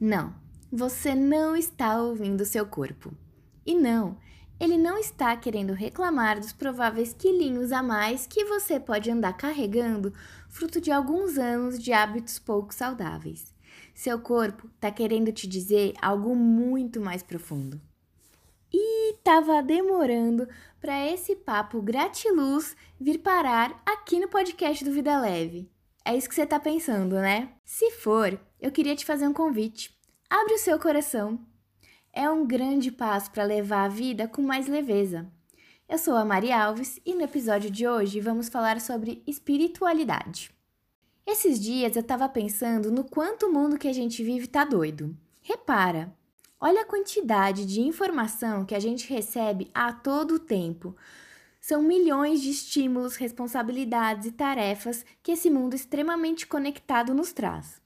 Não, 0.00 0.34
você 0.72 1.14
não 1.14 1.54
está 1.54 2.00
ouvindo 2.00 2.46
seu 2.46 2.64
corpo. 2.64 3.12
E 3.66 3.74
não, 3.74 4.16
ele 4.58 4.78
não 4.78 4.96
está 4.96 5.36
querendo 5.36 5.74
reclamar 5.74 6.40
dos 6.40 6.54
prováveis 6.54 7.12
quilinhos 7.12 7.70
a 7.70 7.82
mais 7.82 8.26
que 8.26 8.46
você 8.46 8.80
pode 8.80 9.10
andar 9.10 9.34
carregando, 9.34 10.14
fruto 10.48 10.80
de 10.80 10.90
alguns 10.90 11.36
anos 11.36 11.78
de 11.78 11.92
hábitos 11.92 12.38
pouco 12.38 12.72
saudáveis. 12.72 13.52
Seu 13.94 14.18
corpo 14.18 14.70
está 14.74 14.90
querendo 14.90 15.30
te 15.32 15.46
dizer 15.46 15.92
algo 16.00 16.34
muito 16.34 16.98
mais 16.98 17.22
profundo. 17.22 17.78
E 18.72 19.12
estava 19.12 19.62
demorando 19.62 20.48
para 20.80 21.06
esse 21.08 21.36
papo 21.36 21.82
gratiluz 21.82 22.74
vir 22.98 23.18
parar 23.18 23.82
aqui 23.84 24.18
no 24.18 24.28
podcast 24.28 24.82
do 24.82 24.92
Vida 24.92 25.20
Leve. 25.20 25.70
É 26.04 26.16
isso 26.16 26.26
que 26.26 26.34
você 26.34 26.44
está 26.44 26.58
pensando, 26.58 27.16
né? 27.16 27.50
Se 27.64 27.90
for, 27.90 28.40
eu 28.60 28.70
queria 28.70 28.94
te 28.94 29.06
fazer 29.06 29.26
um 29.26 29.32
convite. 29.32 29.96
Abre 30.28 30.54
o 30.54 30.58
seu 30.58 30.78
coração. 30.78 31.40
É 32.12 32.28
um 32.28 32.46
grande 32.46 32.92
passo 32.92 33.30
para 33.30 33.44
levar 33.44 33.84
a 33.84 33.88
vida 33.88 34.28
com 34.28 34.42
mais 34.42 34.66
leveza. 34.66 35.30
Eu 35.88 35.98
sou 35.98 36.14
a 36.14 36.24
Mari 36.24 36.52
Alves 36.52 37.00
e 37.04 37.14
no 37.14 37.22
episódio 37.22 37.70
de 37.70 37.88
hoje 37.88 38.20
vamos 38.20 38.48
falar 38.48 38.80
sobre 38.80 39.22
espiritualidade. 39.26 40.50
Esses 41.26 41.58
dias 41.60 41.96
eu 41.96 42.02
estava 42.02 42.28
pensando 42.28 42.90
no 42.90 43.04
quanto 43.04 43.46
o 43.46 43.52
mundo 43.52 43.78
que 43.78 43.88
a 43.88 43.92
gente 43.92 44.22
vive 44.22 44.46
tá 44.46 44.64
doido. 44.64 45.16
Repara, 45.40 46.14
olha 46.60 46.82
a 46.82 46.86
quantidade 46.86 47.64
de 47.64 47.80
informação 47.80 48.64
que 48.64 48.74
a 48.74 48.80
gente 48.80 49.08
recebe 49.12 49.70
a 49.72 49.92
todo 49.92 50.34
o 50.34 50.38
tempo 50.38 50.94
são 51.60 51.82
milhões 51.82 52.40
de 52.40 52.50
estímulos, 52.50 53.16
responsabilidades 53.16 54.26
e 54.26 54.32
tarefas 54.32 55.04
que 55.22 55.32
esse 55.32 55.50
mundo 55.50 55.74
extremamente 55.74 56.46
conectado 56.46 57.14
nos 57.14 57.32
traz. 57.32 57.79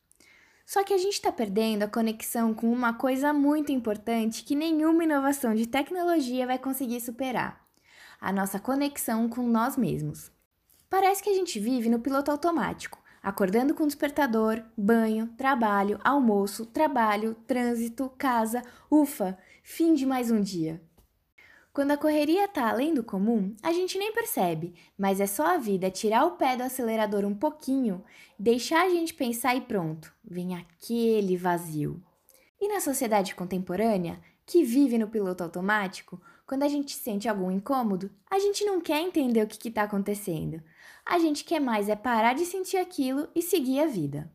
Só 0.64 0.82
que 0.82 0.94
a 0.94 0.98
gente 0.98 1.14
está 1.14 1.30
perdendo 1.30 1.82
a 1.82 1.88
conexão 1.88 2.54
com 2.54 2.72
uma 2.72 2.94
coisa 2.94 3.32
muito 3.32 3.70
importante 3.70 4.42
que 4.42 4.54
nenhuma 4.54 5.04
inovação 5.04 5.54
de 5.54 5.66
tecnologia 5.66 6.46
vai 6.46 6.58
conseguir 6.58 7.00
superar: 7.00 7.64
a 8.20 8.32
nossa 8.32 8.58
conexão 8.58 9.28
com 9.28 9.46
nós 9.46 9.76
mesmos. 9.76 10.32
Parece 10.88 11.22
que 11.22 11.30
a 11.30 11.34
gente 11.34 11.58
vive 11.58 11.90
no 11.90 11.98
piloto 11.98 12.30
automático, 12.30 13.02
acordando 13.22 13.74
com 13.74 13.86
despertador, 13.86 14.62
banho, 14.76 15.28
trabalho, 15.36 15.98
almoço, 16.02 16.64
trabalho, 16.66 17.34
trânsito, 17.46 18.10
casa, 18.16 18.62
ufa, 18.90 19.36
fim 19.62 19.94
de 19.94 20.06
mais 20.06 20.30
um 20.30 20.40
dia. 20.40 20.80
Quando 21.74 21.90
a 21.90 21.96
correria 21.96 22.44
está 22.44 22.70
além 22.70 22.94
do 22.94 23.02
comum, 23.02 23.52
a 23.60 23.72
gente 23.72 23.98
nem 23.98 24.12
percebe, 24.12 24.76
mas 24.96 25.18
é 25.18 25.26
só 25.26 25.44
a 25.44 25.58
vida 25.58 25.90
tirar 25.90 26.24
o 26.24 26.36
pé 26.36 26.56
do 26.56 26.62
acelerador 26.62 27.24
um 27.24 27.34
pouquinho, 27.34 28.04
deixar 28.38 28.86
a 28.86 28.88
gente 28.88 29.12
pensar 29.12 29.56
e 29.56 29.60
pronto, 29.60 30.14
vem 30.24 30.54
aquele 30.54 31.36
vazio. 31.36 32.00
E 32.60 32.68
na 32.68 32.80
sociedade 32.80 33.34
contemporânea, 33.34 34.20
que 34.46 34.62
vive 34.62 34.96
no 34.98 35.08
piloto 35.08 35.42
automático, 35.42 36.22
quando 36.46 36.62
a 36.62 36.68
gente 36.68 36.94
sente 36.94 37.28
algum 37.28 37.50
incômodo, 37.50 38.08
a 38.30 38.38
gente 38.38 38.64
não 38.64 38.80
quer 38.80 39.00
entender 39.00 39.42
o 39.42 39.48
que 39.48 39.68
está 39.68 39.82
acontecendo. 39.82 40.62
A 41.04 41.18
gente 41.18 41.42
quer 41.42 41.58
mais 41.58 41.88
é 41.88 41.96
parar 41.96 42.34
de 42.34 42.46
sentir 42.46 42.76
aquilo 42.76 43.26
e 43.34 43.42
seguir 43.42 43.80
a 43.80 43.86
vida. 43.86 44.32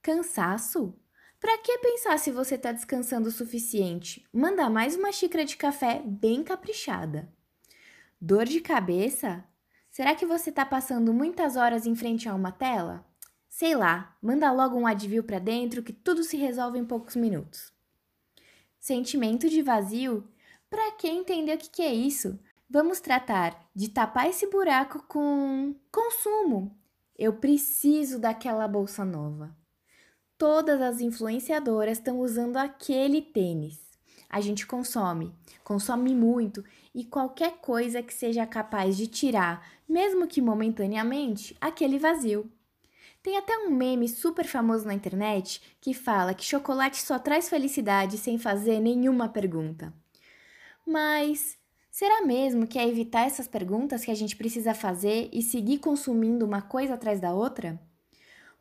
Cansaço? 0.00 0.98
Para 1.42 1.58
que 1.58 1.76
pensar 1.78 2.20
se 2.20 2.30
você 2.30 2.54
está 2.54 2.70
descansando 2.70 3.28
o 3.28 3.32
suficiente? 3.32 4.24
Manda 4.32 4.70
mais 4.70 4.94
uma 4.94 5.10
xícara 5.10 5.44
de 5.44 5.56
café 5.56 6.00
bem 6.06 6.44
caprichada. 6.44 7.28
Dor 8.20 8.44
de 8.44 8.60
cabeça? 8.60 9.44
Será 9.90 10.14
que 10.14 10.24
você 10.24 10.50
está 10.50 10.64
passando 10.64 11.12
muitas 11.12 11.56
horas 11.56 11.84
em 11.84 11.96
frente 11.96 12.28
a 12.28 12.34
uma 12.36 12.52
tela? 12.52 13.04
Sei 13.48 13.74
lá, 13.74 14.16
manda 14.22 14.52
logo 14.52 14.78
um 14.78 14.86
advil 14.86 15.24
para 15.24 15.40
dentro 15.40 15.82
que 15.82 15.92
tudo 15.92 16.22
se 16.22 16.36
resolve 16.36 16.78
em 16.78 16.84
poucos 16.84 17.16
minutos. 17.16 17.72
Sentimento 18.78 19.48
de 19.48 19.62
vazio? 19.62 20.28
Para 20.70 20.92
que 20.92 21.08
entender 21.08 21.56
o 21.56 21.58
que, 21.58 21.68
que 21.68 21.82
é 21.82 21.92
isso? 21.92 22.38
Vamos 22.70 23.00
tratar 23.00 23.68
de 23.74 23.88
tapar 23.88 24.30
esse 24.30 24.46
buraco 24.46 25.02
com 25.08 25.74
consumo. 25.90 26.78
Eu 27.18 27.32
preciso 27.32 28.20
daquela 28.20 28.68
bolsa 28.68 29.04
nova 29.04 29.60
todas 30.42 30.82
as 30.82 31.00
influenciadoras 31.00 31.98
estão 31.98 32.18
usando 32.18 32.56
aquele 32.56 33.22
tênis. 33.22 33.78
A 34.28 34.40
gente 34.40 34.66
consome, 34.66 35.32
consome 35.62 36.16
muito 36.16 36.64
e 36.92 37.04
qualquer 37.04 37.58
coisa 37.58 38.02
que 38.02 38.12
seja 38.12 38.44
capaz 38.44 38.96
de 38.96 39.06
tirar, 39.06 39.64
mesmo 39.88 40.26
que 40.26 40.42
momentaneamente, 40.42 41.56
aquele 41.60 41.96
vazio. 41.96 42.50
Tem 43.22 43.38
até 43.38 43.56
um 43.56 43.70
meme 43.70 44.08
super 44.08 44.44
famoso 44.44 44.84
na 44.84 44.94
internet 44.94 45.62
que 45.80 45.94
fala 45.94 46.34
que 46.34 46.44
chocolate 46.44 47.00
só 47.00 47.20
traz 47.20 47.48
felicidade 47.48 48.18
sem 48.18 48.36
fazer 48.36 48.80
nenhuma 48.80 49.28
pergunta. 49.28 49.94
Mas 50.84 51.56
será 51.88 52.26
mesmo 52.26 52.66
que 52.66 52.80
é 52.80 52.88
evitar 52.88 53.28
essas 53.28 53.46
perguntas 53.46 54.04
que 54.04 54.10
a 54.10 54.16
gente 54.16 54.34
precisa 54.34 54.74
fazer 54.74 55.30
e 55.32 55.40
seguir 55.40 55.78
consumindo 55.78 56.44
uma 56.44 56.60
coisa 56.60 56.94
atrás 56.94 57.20
da 57.20 57.32
outra? 57.32 57.80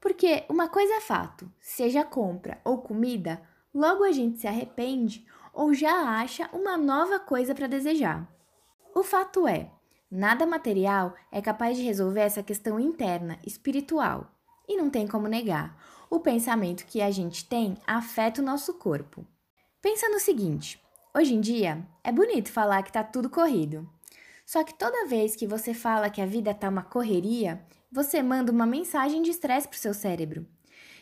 Porque 0.01 0.43
uma 0.49 0.67
coisa 0.67 0.95
é 0.95 0.99
fato: 0.99 1.49
seja 1.61 2.03
compra 2.03 2.59
ou 2.65 2.79
comida, 2.79 3.41
logo 3.73 4.03
a 4.03 4.11
gente 4.11 4.39
se 4.39 4.47
arrepende 4.47 5.25
ou 5.53 5.73
já 5.73 6.19
acha 6.19 6.49
uma 6.51 6.77
nova 6.77 7.19
coisa 7.19 7.53
para 7.53 7.67
desejar. 7.67 8.27
O 8.95 9.03
fato 9.03 9.47
é, 9.47 9.71
nada 10.09 10.45
material 10.45 11.13
é 11.31 11.41
capaz 11.41 11.77
de 11.77 11.83
resolver 11.83 12.21
essa 12.21 12.41
questão 12.43 12.79
interna, 12.79 13.37
espiritual. 13.45 14.29
E 14.67 14.75
não 14.75 14.89
tem 14.89 15.07
como 15.07 15.27
negar, 15.27 15.77
o 16.09 16.19
pensamento 16.19 16.85
que 16.85 17.01
a 17.01 17.11
gente 17.11 17.45
tem 17.45 17.77
afeta 17.85 18.41
o 18.41 18.45
nosso 18.45 18.73
corpo. 18.73 19.25
Pensa 19.81 20.09
no 20.09 20.19
seguinte: 20.19 20.81
hoje 21.15 21.35
em 21.35 21.39
dia 21.39 21.87
é 22.03 22.11
bonito 22.11 22.51
falar 22.51 22.81
que 22.81 22.91
tá 22.91 23.03
tudo 23.03 23.29
corrido. 23.29 23.87
Só 24.45 24.63
que 24.63 24.73
toda 24.73 25.07
vez 25.07 25.35
que 25.35 25.47
você 25.47 25.73
fala 25.73 26.09
que 26.09 26.21
a 26.21 26.25
vida 26.25 26.53
tá 26.53 26.67
uma 26.67 26.83
correria, 26.83 27.63
você 27.91 28.23
manda 28.23 28.51
uma 28.51 28.65
mensagem 28.65 29.21
de 29.21 29.31
estresse 29.31 29.67
para 29.67 29.75
o 29.75 29.79
seu 29.79 29.93
cérebro. 29.93 30.47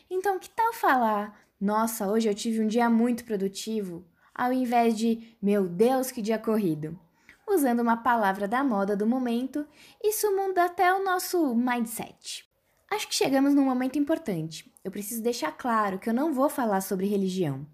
Então, 0.10 0.40
que 0.40 0.50
tal 0.50 0.74
falar: 0.74 1.40
Nossa, 1.62 2.08
hoje 2.10 2.28
eu 2.28 2.34
tive 2.34 2.62
um 2.62 2.68
dia 2.68 2.90
muito 2.90 3.24
produtivo, 3.24 4.06
ao 4.34 4.52
invés 4.52 4.98
de 4.98 5.38
Meu 5.42 5.68
Deus, 5.68 6.10
que 6.10 6.22
dia 6.22 6.40
corrido? 6.40 7.00
Usando 7.48 7.82
uma 7.82 7.98
palavra 7.98 8.48
da 8.48 8.64
moda 8.64 8.96
do 8.96 9.08
momento, 9.08 9.68
isso 10.04 10.36
muda 10.36 10.66
até 10.66 10.94
o 10.94 11.04
nosso 11.04 11.56
mindset. 11.56 12.48
Acho 12.90 13.08
que 13.08 13.16
chegamos 13.16 13.54
num 13.54 13.66
momento 13.66 14.00
importante. 14.00 14.72
Eu 14.84 14.92
preciso 14.92 15.22
deixar 15.22 15.52
claro 15.52 16.00
que 16.00 16.10
eu 16.10 16.14
não 16.14 16.34
vou 16.34 16.50
falar 16.50 16.82
sobre 16.82 17.06
religião. 17.06 17.68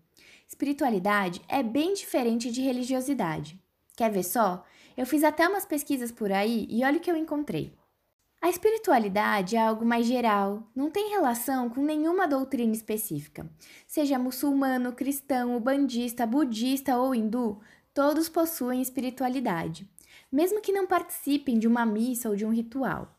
Espiritualidade 0.48 1.42
é 1.48 1.64
bem 1.64 1.94
diferente 1.94 2.52
de 2.52 2.62
religiosidade. 2.62 3.60
Quer 3.96 4.12
ver 4.12 4.24
só? 4.24 4.64
Eu 4.96 5.06
fiz 5.06 5.24
até 5.24 5.48
umas 5.48 5.66
pesquisas 5.66 6.12
por 6.12 6.32
aí 6.32 6.68
e 6.70 6.84
olha 6.84 6.98
o 6.98 7.00
que 7.00 7.10
eu 7.10 7.16
encontrei. 7.16 7.74
A 8.42 8.50
espiritualidade 8.50 9.56
é 9.56 9.60
algo 9.60 9.84
mais 9.84 10.06
geral, 10.06 10.70
não 10.76 10.92
tem 10.92 11.10
relação 11.10 11.70
com 11.70 11.84
nenhuma 11.84 12.28
doutrina 12.28 12.74
específica. 12.74 13.50
Seja 13.88 14.20
muçulmano, 14.20 14.94
cristão, 14.94 15.56
ubandista, 15.58 16.28
budista 16.28 16.98
ou 16.98 17.16
hindu, 17.16 17.60
todos 17.94 18.30
possuem 18.30 18.82
espiritualidade, 18.82 19.90
mesmo 20.32 20.62
que 20.62 20.72
não 20.72 20.86
participem 20.86 21.58
de 21.58 21.68
uma 21.68 21.86
missa 21.86 22.30
ou 22.30 22.36
de 22.36 22.46
um 22.46 22.52
ritual. 22.52 23.16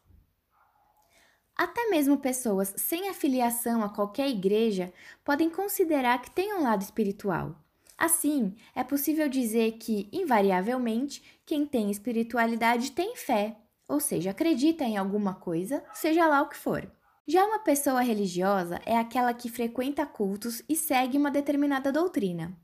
Até 1.57 1.89
mesmo 1.89 2.19
pessoas 2.19 2.75
sem 2.77 3.09
afiliação 3.09 3.83
a 3.83 3.89
qualquer 3.89 4.29
igreja 4.29 4.93
podem 5.25 5.49
considerar 5.49 6.21
que 6.21 6.31
tem 6.31 6.53
um 6.55 6.63
lado 6.63 6.83
espiritual. 6.83 7.57
Assim, 7.97 8.55
é 8.75 8.85
possível 8.85 9.27
dizer 9.27 9.73
que, 9.79 10.07
invariavelmente, 10.13 11.23
quem 11.47 11.65
tem 11.65 11.91
espiritualidade 11.91 12.93
tem 12.93 13.17
fé, 13.17 13.57
ou 13.89 14.01
seja, 14.01 14.31
acredita 14.31 14.85
em 14.85 14.97
alguma 14.97 15.35
coisa, 15.35 15.83
seja 15.95 16.27
lá 16.27 16.43
o 16.43 16.49
que 16.49 16.57
for. 16.57 16.91
Já 17.27 17.45
uma 17.45 17.59
pessoa 17.59 18.03
religiosa 18.03 18.81
é 18.87 18.97
aquela 18.97 19.35
que 19.35 19.49
frequenta 19.49 20.07
cultos 20.07 20.63
e 20.69 20.77
segue 20.77 21.19
uma 21.19 21.31
determinada 21.31 21.91
doutrina. 21.91 22.57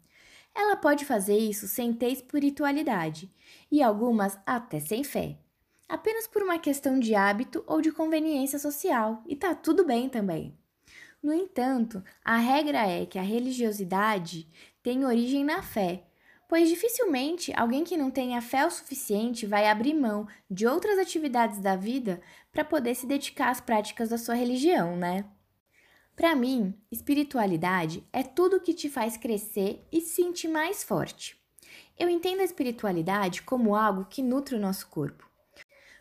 Ela 0.54 0.76
pode 0.76 1.04
fazer 1.04 1.36
isso 1.36 1.66
sem 1.66 1.92
ter 1.92 2.10
espiritualidade, 2.10 3.32
e 3.70 3.82
algumas 3.82 4.38
até 4.46 4.78
sem 4.78 5.02
fé, 5.02 5.38
apenas 5.88 6.26
por 6.26 6.42
uma 6.42 6.58
questão 6.58 7.00
de 7.00 7.14
hábito 7.14 7.64
ou 7.66 7.80
de 7.80 7.90
conveniência 7.90 8.58
social, 8.58 9.22
e 9.26 9.34
tá 9.34 9.54
tudo 9.54 9.84
bem 9.84 10.08
também. 10.08 10.56
No 11.22 11.32
entanto, 11.32 12.02
a 12.24 12.36
regra 12.36 12.86
é 12.86 13.06
que 13.06 13.18
a 13.18 13.22
religiosidade 13.22 14.48
tem 14.82 15.04
origem 15.04 15.44
na 15.44 15.62
fé, 15.62 16.04
pois 16.52 16.68
dificilmente 16.68 17.50
alguém 17.56 17.82
que 17.82 17.96
não 17.96 18.10
tenha 18.10 18.42
fé 18.42 18.66
o 18.66 18.70
suficiente 18.70 19.46
vai 19.46 19.66
abrir 19.66 19.94
mão 19.94 20.28
de 20.50 20.66
outras 20.66 20.98
atividades 20.98 21.58
da 21.60 21.76
vida 21.76 22.20
para 22.52 22.62
poder 22.62 22.94
se 22.94 23.06
dedicar 23.06 23.48
às 23.48 23.58
práticas 23.58 24.10
da 24.10 24.18
sua 24.18 24.34
religião, 24.34 24.94
né? 24.94 25.24
Para 26.14 26.36
mim, 26.36 26.74
espiritualidade 26.90 28.06
é 28.12 28.22
tudo 28.22 28.60
que 28.60 28.74
te 28.74 28.90
faz 28.90 29.16
crescer 29.16 29.82
e 29.90 30.02
se 30.02 30.22
sentir 30.22 30.48
mais 30.48 30.84
forte. 30.84 31.42
Eu 31.98 32.10
entendo 32.10 32.40
a 32.40 32.44
espiritualidade 32.44 33.40
como 33.40 33.74
algo 33.74 34.04
que 34.04 34.22
nutre 34.22 34.54
o 34.54 34.60
nosso 34.60 34.88
corpo. 34.88 35.26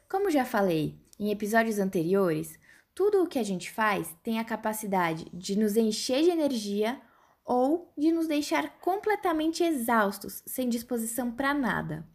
Como 0.09 0.29
já 0.29 0.43
falei 0.43 0.99
em 1.17 1.31
episódios 1.31 1.79
anteriores, 1.79 2.59
tudo 2.93 3.23
o 3.23 3.27
que 3.27 3.39
a 3.39 3.43
gente 3.43 3.71
faz 3.71 4.13
tem 4.21 4.37
a 4.37 4.43
capacidade 4.43 5.27
de 5.33 5.57
nos 5.57 5.77
encher 5.77 6.23
de 6.23 6.29
energia 6.29 7.01
ou 7.45 7.91
de 7.97 8.11
nos 8.11 8.27
deixar 8.27 8.79
completamente 8.79 9.63
exaustos, 9.63 10.43
sem 10.45 10.69
disposição 10.69 11.31
para 11.31 11.53
nada. 11.53 12.07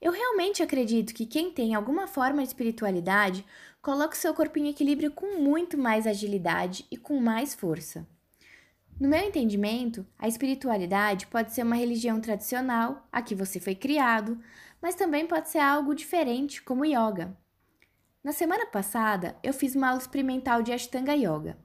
Eu 0.00 0.12
realmente 0.12 0.62
acredito 0.62 1.14
que 1.14 1.26
quem 1.26 1.52
tem 1.52 1.74
alguma 1.74 2.06
forma 2.06 2.42
de 2.42 2.48
espiritualidade 2.48 3.44
coloca 3.82 4.16
seu 4.16 4.32
corpo 4.32 4.58
em 4.58 4.68
equilíbrio 4.68 5.10
com 5.10 5.38
muito 5.38 5.76
mais 5.76 6.06
agilidade 6.06 6.86
e 6.90 6.96
com 6.96 7.20
mais 7.20 7.54
força. 7.54 8.06
No 8.98 9.08
meu 9.08 9.20
entendimento, 9.20 10.06
a 10.18 10.28
espiritualidade 10.28 11.26
pode 11.26 11.52
ser 11.52 11.62
uma 11.62 11.76
religião 11.76 12.20
tradicional, 12.20 13.06
a 13.10 13.22
que 13.22 13.34
você 13.34 13.58
foi 13.58 13.74
criado, 13.74 14.38
mas 14.80 14.94
também 14.94 15.26
pode 15.26 15.48
ser 15.48 15.58
algo 15.58 15.94
diferente, 15.94 16.62
como 16.62 16.84
yoga. 16.84 17.36
Na 18.22 18.32
semana 18.32 18.66
passada, 18.66 19.36
eu 19.42 19.54
fiz 19.54 19.74
uma 19.74 19.88
aula 19.88 20.00
experimental 20.00 20.62
de 20.62 20.72
Ashtanga 20.72 21.14
Yoga, 21.14 21.58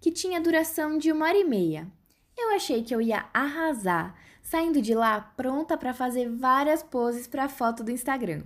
que 0.00 0.10
tinha 0.10 0.40
duração 0.40 0.96
de 0.96 1.12
uma 1.12 1.26
hora 1.26 1.36
e 1.36 1.44
meia. 1.44 1.92
Eu 2.36 2.54
achei 2.54 2.82
que 2.82 2.94
eu 2.94 3.00
ia 3.00 3.26
arrasar, 3.32 4.16
saindo 4.42 4.80
de 4.80 4.94
lá 4.94 5.20
pronta 5.20 5.76
para 5.76 5.94
fazer 5.94 6.28
várias 6.28 6.82
poses 6.82 7.26
para 7.26 7.48
foto 7.48 7.84
do 7.84 7.90
Instagram. 7.90 8.42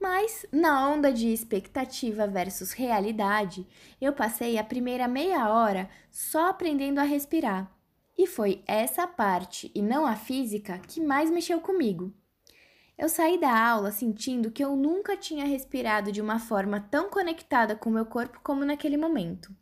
Mas, 0.00 0.44
na 0.50 0.88
onda 0.88 1.12
de 1.12 1.32
expectativa 1.32 2.26
versus 2.26 2.72
realidade, 2.72 3.64
eu 4.00 4.12
passei 4.12 4.58
a 4.58 4.64
primeira 4.64 5.06
meia 5.06 5.48
hora 5.48 5.88
só 6.10 6.48
aprendendo 6.48 6.98
a 6.98 7.04
respirar. 7.04 7.70
E 8.18 8.26
foi 8.26 8.62
essa 8.66 9.06
parte, 9.06 9.70
e 9.74 9.80
não 9.80 10.04
a 10.04 10.16
física, 10.16 10.78
que 10.80 11.00
mais 11.00 11.30
mexeu 11.30 11.60
comigo. 11.60 12.12
Eu 12.98 13.08
saí 13.08 13.38
da 13.38 13.56
aula 13.56 13.90
sentindo 13.90 14.50
que 14.50 14.62
eu 14.62 14.76
nunca 14.76 15.16
tinha 15.16 15.46
respirado 15.46 16.12
de 16.12 16.20
uma 16.20 16.38
forma 16.38 16.80
tão 16.80 17.08
conectada 17.08 17.74
com 17.74 17.88
meu 17.88 18.04
corpo 18.04 18.40
como 18.42 18.64
naquele 18.64 18.96
momento. 18.96 19.54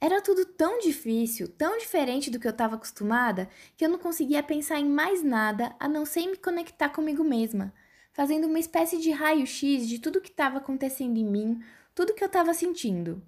Era 0.00 0.20
tudo 0.20 0.44
tão 0.44 0.78
difícil, 0.78 1.48
tão 1.48 1.78
diferente 1.78 2.30
do 2.30 2.38
que 2.38 2.46
eu 2.46 2.52
estava 2.52 2.76
acostumada, 2.76 3.48
que 3.76 3.84
eu 3.84 3.88
não 3.88 3.98
conseguia 3.98 4.42
pensar 4.42 4.78
em 4.78 4.88
mais 4.88 5.22
nada 5.22 5.74
a 5.80 5.88
não 5.88 6.04
ser 6.04 6.26
me 6.26 6.36
conectar 6.36 6.90
comigo 6.90 7.24
mesma 7.24 7.72
fazendo 8.16 8.46
uma 8.46 8.58
espécie 8.58 8.96
de 8.96 9.10
raio-x 9.10 9.86
de 9.86 9.98
tudo 9.98 10.22
que 10.22 10.30
estava 10.30 10.56
acontecendo 10.56 11.18
em 11.18 11.24
mim, 11.24 11.62
tudo 11.94 12.14
que 12.14 12.24
eu 12.24 12.28
estava 12.28 12.54
sentindo. 12.54 13.22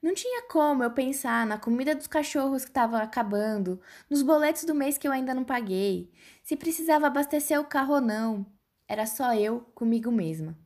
Não 0.00 0.14
tinha 0.14 0.48
como 0.48 0.82
eu 0.82 0.90
pensar 0.90 1.46
na 1.46 1.58
comida 1.58 1.94
dos 1.94 2.06
cachorros 2.06 2.64
que 2.64 2.70
estava 2.70 3.02
acabando, 3.02 3.78
nos 4.08 4.22
boletos 4.22 4.64
do 4.64 4.74
mês 4.74 4.96
que 4.96 5.06
eu 5.06 5.12
ainda 5.12 5.34
não 5.34 5.44
paguei, 5.44 6.10
se 6.42 6.56
precisava 6.56 7.06
abastecer 7.06 7.60
o 7.60 7.66
carro 7.66 7.96
ou 7.96 8.00
não. 8.00 8.46
Era 8.88 9.04
só 9.04 9.34
eu 9.34 9.60
comigo 9.74 10.10
mesma. 10.10 10.56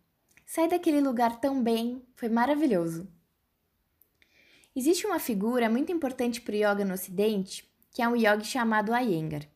Sair 0.46 0.68
daquele 0.68 1.00
lugar 1.00 1.40
tão 1.40 1.60
bem 1.60 2.06
foi 2.14 2.28
maravilhoso. 2.28 3.08
Existe 4.76 5.06
uma 5.06 5.18
figura 5.18 5.70
muito 5.70 5.90
importante 5.90 6.38
para 6.38 6.52
o 6.52 6.56
yoga 6.56 6.84
no 6.84 6.92
Ocidente, 6.92 7.66
que 7.90 8.02
é 8.02 8.06
um 8.06 8.14
yogi 8.14 8.44
chamado 8.44 8.94
Iyengar. 8.94 9.48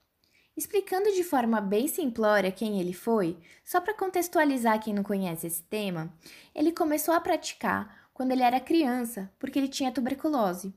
Explicando 0.57 1.13
de 1.13 1.23
forma 1.23 1.61
bem 1.61 1.87
simplória 1.89 2.51
quem 2.51 2.81
ele 2.81 2.95
foi, 2.95 3.37
só 3.63 3.83
para 3.83 3.93
contextualizar 3.93 4.83
quem 4.83 4.95
não 4.95 5.03
conhece 5.03 5.47
esse 5.47 5.63
tema, 5.63 6.11
ele 6.55 6.73
começou 6.73 7.13
a 7.13 7.21
praticar 7.21 8.09
quando 8.15 8.33
ele 8.33 8.43
era 8.43 8.59
criança, 8.59 9.31
porque 9.39 9.59
ele 9.59 9.69
tinha 9.69 9.93
tuberculose, 9.93 10.73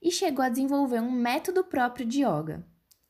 e 0.00 0.12
chegou 0.12 0.44
a 0.44 0.48
desenvolver 0.48 1.00
um 1.00 1.10
método 1.10 1.64
próprio 1.64 2.06
de 2.06 2.20
yoga. 2.24 2.64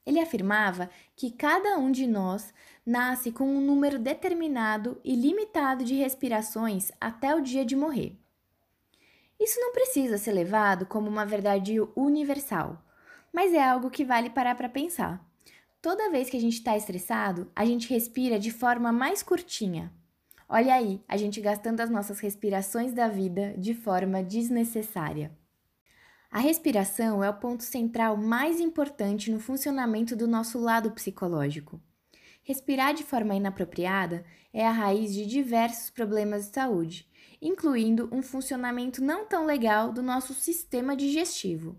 Ele 0.07 0.19
afirmava 0.19 0.89
que 1.15 1.31
cada 1.31 1.77
um 1.77 1.93
de 1.93 2.07
nós 2.07 2.55
nasce 2.87 3.31
com 3.31 3.45
um 3.45 3.61
número 3.61 3.99
determinado 3.99 4.99
e 5.05 5.15
limitado 5.15 5.85
de 5.85 5.95
respirações 5.95 6.91
até 6.99 7.35
o 7.35 7.43
dia 7.43 7.67
de 7.67 7.77
morrer. 7.77 8.19
Isso 9.41 9.59
não 9.59 9.73
precisa 9.73 10.19
ser 10.19 10.33
levado 10.33 10.85
como 10.85 11.09
uma 11.09 11.25
verdade 11.25 11.81
universal, 11.97 12.85
mas 13.33 13.55
é 13.55 13.63
algo 13.63 13.91
que 13.91 14.05
vale 14.05 14.29
parar 14.29 14.55
para 14.55 14.69
pensar. 14.69 15.27
Toda 15.81 16.11
vez 16.11 16.29
que 16.29 16.37
a 16.37 16.41
gente 16.41 16.59
está 16.59 16.77
estressado, 16.77 17.51
a 17.57 17.65
gente 17.65 17.89
respira 17.89 18.39
de 18.39 18.51
forma 18.51 18.93
mais 18.93 19.23
curtinha. 19.23 19.91
Olha 20.47 20.75
aí, 20.75 21.03
a 21.09 21.17
gente 21.17 21.41
gastando 21.41 21.81
as 21.81 21.89
nossas 21.89 22.21
respirações 22.21 22.93
da 22.93 23.09
vida 23.09 23.55
de 23.57 23.73
forma 23.73 24.23
desnecessária. 24.23 25.31
A 26.31 26.39
respiração 26.39 27.25
é 27.25 27.31
o 27.31 27.35
ponto 27.35 27.63
central 27.63 28.17
mais 28.17 28.61
importante 28.61 29.33
no 29.33 29.41
funcionamento 29.41 30.15
do 30.15 30.29
nosso 30.29 30.61
lado 30.61 30.91
psicológico. 30.91 31.81
Respirar 32.43 32.93
de 32.93 33.03
forma 33.03 33.35
inapropriada 33.35 34.25
é 34.53 34.67
a 34.67 34.71
raiz 34.71 35.15
de 35.15 35.25
diversos 35.25 35.89
problemas 35.89 36.47
de 36.47 36.55
saúde, 36.55 37.09
incluindo 37.41 38.09
um 38.13 38.23
funcionamento 38.23 39.03
não 39.03 39.25
tão 39.25 39.47
legal 39.47 39.93
do 39.93 40.03
nosso 40.03 40.35
sistema 40.35 40.97
digestivo. 40.97 41.77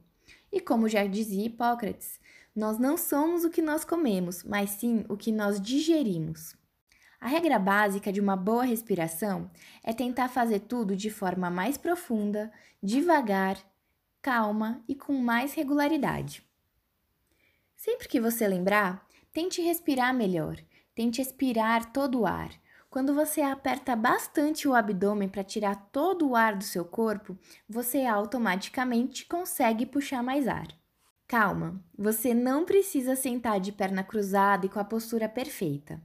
E 0.51 0.59
como 0.59 0.89
já 0.89 1.05
dizia 1.05 1.45
Hipócrates, 1.45 2.19
nós 2.55 2.77
não 2.77 2.97
somos 2.97 3.45
o 3.45 3.49
que 3.49 3.61
nós 3.61 3.85
comemos, 3.85 4.43
mas 4.43 4.71
sim 4.71 5.05
o 5.07 5.15
que 5.15 5.31
nós 5.31 5.61
digerimos. 5.61 6.55
A 7.19 7.27
regra 7.27 7.59
básica 7.59 8.11
de 8.11 8.19
uma 8.19 8.35
boa 8.35 8.63
respiração 8.63 9.49
é 9.83 9.93
tentar 9.93 10.27
fazer 10.27 10.61
tudo 10.61 10.95
de 10.95 11.09
forma 11.09 11.49
mais 11.49 11.77
profunda, 11.77 12.51
devagar, 12.81 13.57
calma 14.21 14.83
e 14.87 14.95
com 14.95 15.13
mais 15.13 15.53
regularidade. 15.53 16.43
Sempre 17.75 18.07
que 18.07 18.19
você 18.19 18.47
lembrar, 18.47 19.07
tente 19.31 19.61
respirar 19.61 20.13
melhor, 20.13 20.57
tente 20.93 21.21
expirar 21.21 21.93
todo 21.93 22.21
o 22.21 22.25
ar. 22.25 22.51
Quando 22.91 23.15
você 23.15 23.39
aperta 23.39 23.95
bastante 23.95 24.67
o 24.67 24.75
abdômen 24.75 25.29
para 25.29 25.45
tirar 25.45 25.89
todo 25.93 26.27
o 26.27 26.35
ar 26.35 26.57
do 26.57 26.63
seu 26.65 26.83
corpo, 26.83 27.37
você 27.67 28.05
automaticamente 28.05 29.25
consegue 29.25 29.85
puxar 29.85 30.21
mais 30.21 30.45
ar. 30.45 30.67
Calma, 31.25 31.81
você 31.97 32.33
não 32.33 32.65
precisa 32.65 33.15
sentar 33.15 33.61
de 33.61 33.71
perna 33.71 34.03
cruzada 34.03 34.65
e 34.65 34.69
com 34.69 34.77
a 34.77 34.83
postura 34.83 35.29
perfeita. 35.29 36.03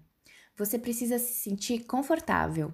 Você 0.54 0.78
precisa 0.78 1.18
se 1.18 1.34
sentir 1.34 1.84
confortável. 1.86 2.72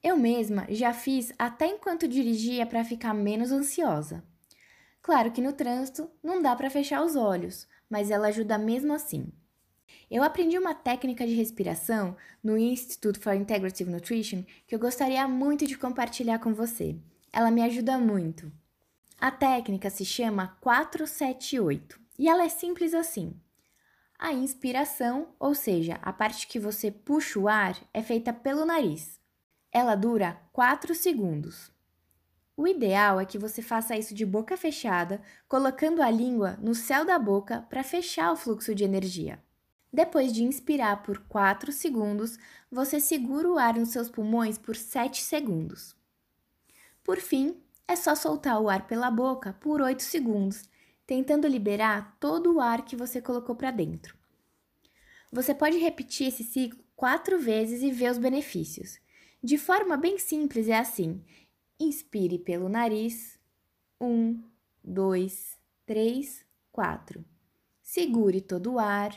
Eu 0.00 0.16
mesma 0.16 0.64
já 0.68 0.94
fiz 0.94 1.32
até 1.36 1.66
enquanto 1.66 2.06
dirigia 2.06 2.64
para 2.64 2.84
ficar 2.84 3.12
menos 3.12 3.50
ansiosa. 3.50 4.22
Claro 5.02 5.32
que 5.32 5.42
no 5.42 5.52
trânsito 5.52 6.08
não 6.22 6.40
dá 6.40 6.54
para 6.54 6.70
fechar 6.70 7.04
os 7.04 7.16
olhos, 7.16 7.66
mas 7.90 8.12
ela 8.12 8.28
ajuda 8.28 8.56
mesmo 8.56 8.92
assim. 8.92 9.32
Eu 10.10 10.22
aprendi 10.22 10.58
uma 10.58 10.74
técnica 10.74 11.26
de 11.26 11.34
respiração 11.34 12.16
no 12.42 12.58
Institute 12.58 13.18
for 13.18 13.34
Integrative 13.34 13.90
Nutrition 13.90 14.44
que 14.66 14.74
eu 14.74 14.78
gostaria 14.78 15.26
muito 15.28 15.66
de 15.66 15.76
compartilhar 15.76 16.38
com 16.38 16.52
você. 16.52 16.96
Ela 17.32 17.50
me 17.50 17.62
ajuda 17.62 17.98
muito. 17.98 18.52
A 19.20 19.30
técnica 19.30 19.90
se 19.90 20.04
chama 20.04 20.56
478 20.60 22.00
e 22.18 22.28
ela 22.28 22.44
é 22.44 22.48
simples 22.48 22.94
assim. 22.94 23.34
A 24.18 24.32
inspiração, 24.32 25.28
ou 25.38 25.54
seja, 25.54 25.98
a 26.02 26.12
parte 26.12 26.46
que 26.46 26.58
você 26.58 26.90
puxa 26.90 27.38
o 27.38 27.48
ar, 27.48 27.76
é 27.94 28.02
feita 28.02 28.32
pelo 28.32 28.66
nariz. 28.66 29.20
Ela 29.72 29.94
dura 29.94 30.40
4 30.52 30.94
segundos. 30.94 31.70
O 32.56 32.68
ideal 32.68 33.18
é 33.18 33.24
que 33.24 33.38
você 33.38 33.62
faça 33.62 33.96
isso 33.96 34.14
de 34.14 34.26
boca 34.26 34.54
fechada, 34.56 35.22
colocando 35.48 36.02
a 36.02 36.10
língua 36.10 36.58
no 36.60 36.74
céu 36.74 37.06
da 37.06 37.18
boca 37.18 37.64
para 37.70 37.82
fechar 37.82 38.32
o 38.32 38.36
fluxo 38.36 38.74
de 38.74 38.84
energia. 38.84 39.42
Depois 39.92 40.32
de 40.32 40.44
inspirar 40.44 41.02
por 41.02 41.18
4 41.26 41.72
segundos, 41.72 42.38
você 42.70 43.00
segura 43.00 43.48
o 43.48 43.58
ar 43.58 43.74
nos 43.74 43.88
seus 43.90 44.08
pulmões 44.08 44.56
por 44.56 44.76
7 44.76 45.20
segundos. 45.20 45.96
Por 47.02 47.18
fim, 47.18 47.60
é 47.88 47.96
só 47.96 48.14
soltar 48.14 48.60
o 48.60 48.68
ar 48.68 48.86
pela 48.86 49.10
boca 49.10 49.52
por 49.54 49.80
8 49.80 50.02
segundos, 50.02 50.62
tentando 51.06 51.48
liberar 51.48 52.16
todo 52.20 52.54
o 52.54 52.60
ar 52.60 52.84
que 52.84 52.94
você 52.94 53.20
colocou 53.20 53.56
para 53.56 53.72
dentro. 53.72 54.16
Você 55.32 55.52
pode 55.52 55.76
repetir 55.76 56.28
esse 56.28 56.44
ciclo 56.44 56.84
quatro 56.94 57.38
vezes 57.38 57.82
e 57.82 57.90
ver 57.90 58.12
os 58.12 58.18
benefícios. 58.18 59.00
De 59.42 59.58
forma 59.58 59.96
bem 59.96 60.18
simples, 60.18 60.68
é 60.68 60.78
assim: 60.78 61.24
inspire 61.80 62.38
pelo 62.38 62.68
nariz, 62.68 63.40
um, 64.00 64.40
dois, 64.84 65.58
três, 65.84 66.44
quatro. 66.70 67.24
Segure 67.82 68.40
todo 68.40 68.74
o 68.74 68.78
ar, 68.78 69.10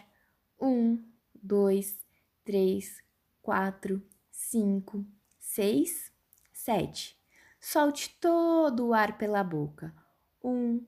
um, 0.64 0.98
dois, 1.36 2.00
três, 2.46 3.04
quatro, 3.42 4.02
cinco, 4.32 5.06
seis, 5.38 6.10
sete. 6.54 7.20
Solte 7.60 8.18
todo 8.22 8.88
o 8.88 8.94
ar 8.94 9.18
pela 9.18 9.44
boca. 9.44 9.94
Um, 10.42 10.82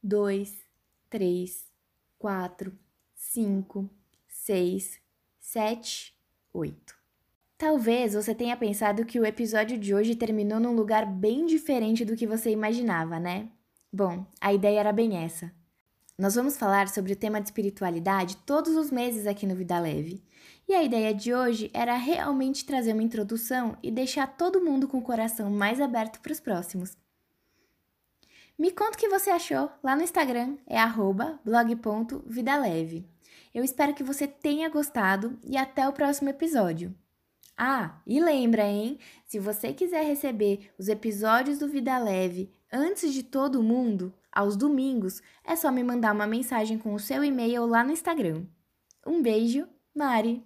dois, 0.00 0.64
três, 1.10 1.66
quatro, 2.16 2.72
cinco, 3.16 3.90
seis, 4.28 5.00
sete, 5.40 6.16
oito. 6.52 6.94
Talvez 7.58 8.14
você 8.14 8.34
tenha 8.34 8.56
pensado 8.56 9.04
que 9.04 9.18
o 9.18 9.26
episódio 9.26 9.76
de 9.76 9.92
hoje 9.92 10.14
terminou 10.14 10.60
num 10.60 10.76
lugar 10.76 11.04
bem 11.04 11.46
diferente 11.46 12.04
do 12.04 12.14
que 12.14 12.26
você 12.26 12.50
imaginava, 12.50 13.18
né? 13.18 13.50
Bom, 13.92 14.26
a 14.40 14.52
ideia 14.52 14.80
era 14.80 14.92
bem 14.92 15.16
essa. 15.16 15.50
Nós 16.18 16.34
vamos 16.34 16.56
falar 16.56 16.88
sobre 16.88 17.12
o 17.12 17.16
tema 17.16 17.38
de 17.42 17.48
espiritualidade 17.48 18.38
todos 18.38 18.74
os 18.74 18.90
meses 18.90 19.26
aqui 19.26 19.46
no 19.46 19.54
Vida 19.54 19.78
Leve. 19.78 20.24
E 20.66 20.74
a 20.74 20.82
ideia 20.82 21.12
de 21.12 21.34
hoje 21.34 21.70
era 21.74 21.94
realmente 21.94 22.64
trazer 22.64 22.94
uma 22.94 23.02
introdução 23.02 23.76
e 23.82 23.90
deixar 23.90 24.26
todo 24.26 24.64
mundo 24.64 24.88
com 24.88 24.96
o 24.96 25.02
coração 25.02 25.50
mais 25.50 25.78
aberto 25.78 26.18
para 26.20 26.32
os 26.32 26.40
próximos. 26.40 26.96
Me 28.58 28.70
conta 28.70 28.96
o 28.96 28.98
que 28.98 29.10
você 29.10 29.28
achou 29.28 29.70
lá 29.82 29.94
no 29.94 30.02
Instagram, 30.02 30.56
é 30.66 30.78
blog.vidaleve. 31.44 33.06
Eu 33.54 33.62
espero 33.62 33.92
que 33.92 34.02
você 34.02 34.26
tenha 34.26 34.70
gostado 34.70 35.38
e 35.44 35.54
até 35.54 35.86
o 35.86 35.92
próximo 35.92 36.30
episódio. 36.30 36.94
Ah, 37.54 38.00
e 38.06 38.18
lembra, 38.20 38.66
hein? 38.66 38.98
Se 39.26 39.38
você 39.38 39.74
quiser 39.74 40.04
receber 40.06 40.72
os 40.78 40.88
episódios 40.88 41.58
do 41.58 41.68
Vida 41.68 41.98
Leve 41.98 42.50
antes 42.72 43.12
de 43.12 43.22
todo 43.22 43.62
mundo, 43.62 44.14
aos 44.36 44.54
domingos, 44.54 45.22
é 45.42 45.56
só 45.56 45.72
me 45.72 45.82
mandar 45.82 46.14
uma 46.14 46.26
mensagem 46.26 46.76
com 46.76 46.92
o 46.92 47.00
seu 47.00 47.24
e-mail 47.24 47.64
lá 47.64 47.82
no 47.82 47.90
Instagram. 47.90 48.44
Um 49.06 49.22
beijo, 49.22 49.66
Mari! 49.94 50.44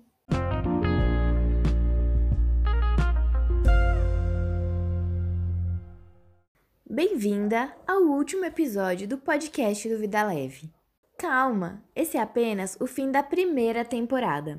Bem-vinda 6.88 7.74
ao 7.86 8.02
último 8.02 8.44
episódio 8.44 9.08
do 9.08 9.18
podcast 9.18 9.88
do 9.88 9.98
Vida 9.98 10.22
Leve. 10.22 10.72
Calma, 11.18 11.82
esse 11.94 12.16
é 12.16 12.20
apenas 12.20 12.76
o 12.80 12.86
fim 12.86 13.10
da 13.10 13.22
primeira 13.22 13.84
temporada. 13.84 14.58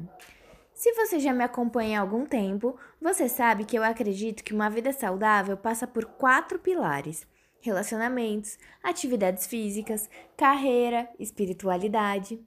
Se 0.73 0.91
você 0.93 1.19
já 1.19 1.33
me 1.33 1.43
acompanha 1.43 1.99
há 1.99 2.01
algum 2.01 2.25
tempo, 2.25 2.77
você 2.99 3.29
sabe 3.29 3.63
que 3.63 3.77
eu 3.77 3.83
acredito 3.83 4.43
que 4.43 4.53
uma 4.53 4.69
vida 4.69 4.91
saudável 4.91 5.55
passa 5.55 5.85
por 5.85 6.05
quatro 6.05 6.57
pilares: 6.59 7.27
relacionamentos, 7.61 8.57
atividades 8.83 9.47
físicas, 9.47 10.09
carreira, 10.35 11.09
espiritualidade. 11.17 12.39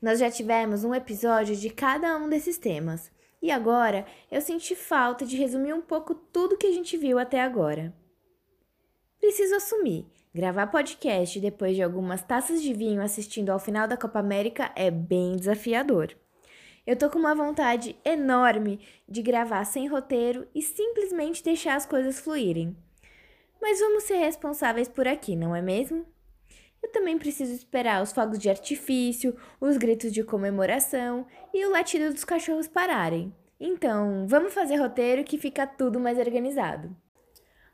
Nós 0.00 0.18
já 0.18 0.30
tivemos 0.30 0.84
um 0.84 0.94
episódio 0.94 1.54
de 1.54 1.70
cada 1.70 2.16
um 2.16 2.28
desses 2.28 2.58
temas, 2.58 3.10
e 3.42 3.50
agora 3.50 4.06
eu 4.30 4.40
senti 4.40 4.74
falta 4.74 5.26
de 5.26 5.36
resumir 5.36 5.72
um 5.74 5.80
pouco 5.80 6.14
tudo 6.14 6.56
que 6.56 6.66
a 6.66 6.72
gente 6.72 6.96
viu 6.96 7.18
até 7.18 7.40
agora. 7.40 7.92
Preciso 9.20 9.54
assumir, 9.56 10.06
gravar 10.34 10.68
podcast 10.68 11.38
depois 11.38 11.76
de 11.76 11.82
algumas 11.82 12.22
taças 12.22 12.62
de 12.62 12.72
vinho 12.72 13.02
assistindo 13.02 13.50
ao 13.50 13.58
final 13.58 13.86
da 13.86 13.96
Copa 13.96 14.18
América 14.18 14.72
é 14.74 14.90
bem 14.90 15.36
desafiador. 15.36 16.16
Eu 16.84 16.96
tô 16.96 17.08
com 17.08 17.18
uma 17.18 17.34
vontade 17.34 17.96
enorme 18.04 18.80
de 19.08 19.22
gravar 19.22 19.64
sem 19.64 19.86
roteiro 19.86 20.48
e 20.52 20.60
simplesmente 20.60 21.44
deixar 21.44 21.76
as 21.76 21.86
coisas 21.86 22.18
fluírem. 22.18 22.76
Mas 23.62 23.78
vamos 23.78 24.02
ser 24.02 24.16
responsáveis 24.16 24.88
por 24.88 25.06
aqui, 25.06 25.36
não 25.36 25.54
é 25.54 25.62
mesmo? 25.62 26.04
Eu 26.82 26.90
também 26.90 27.16
preciso 27.16 27.54
esperar 27.54 28.02
os 28.02 28.10
fogos 28.10 28.36
de 28.36 28.50
artifício, 28.50 29.36
os 29.60 29.76
gritos 29.76 30.12
de 30.12 30.24
comemoração 30.24 31.24
e 31.54 31.64
o 31.64 31.70
latido 31.70 32.12
dos 32.12 32.24
cachorros 32.24 32.66
pararem. 32.66 33.32
Então, 33.60 34.26
vamos 34.26 34.52
fazer 34.52 34.74
roteiro 34.78 35.22
que 35.22 35.38
fica 35.38 35.64
tudo 35.64 36.00
mais 36.00 36.18
organizado. 36.18 36.94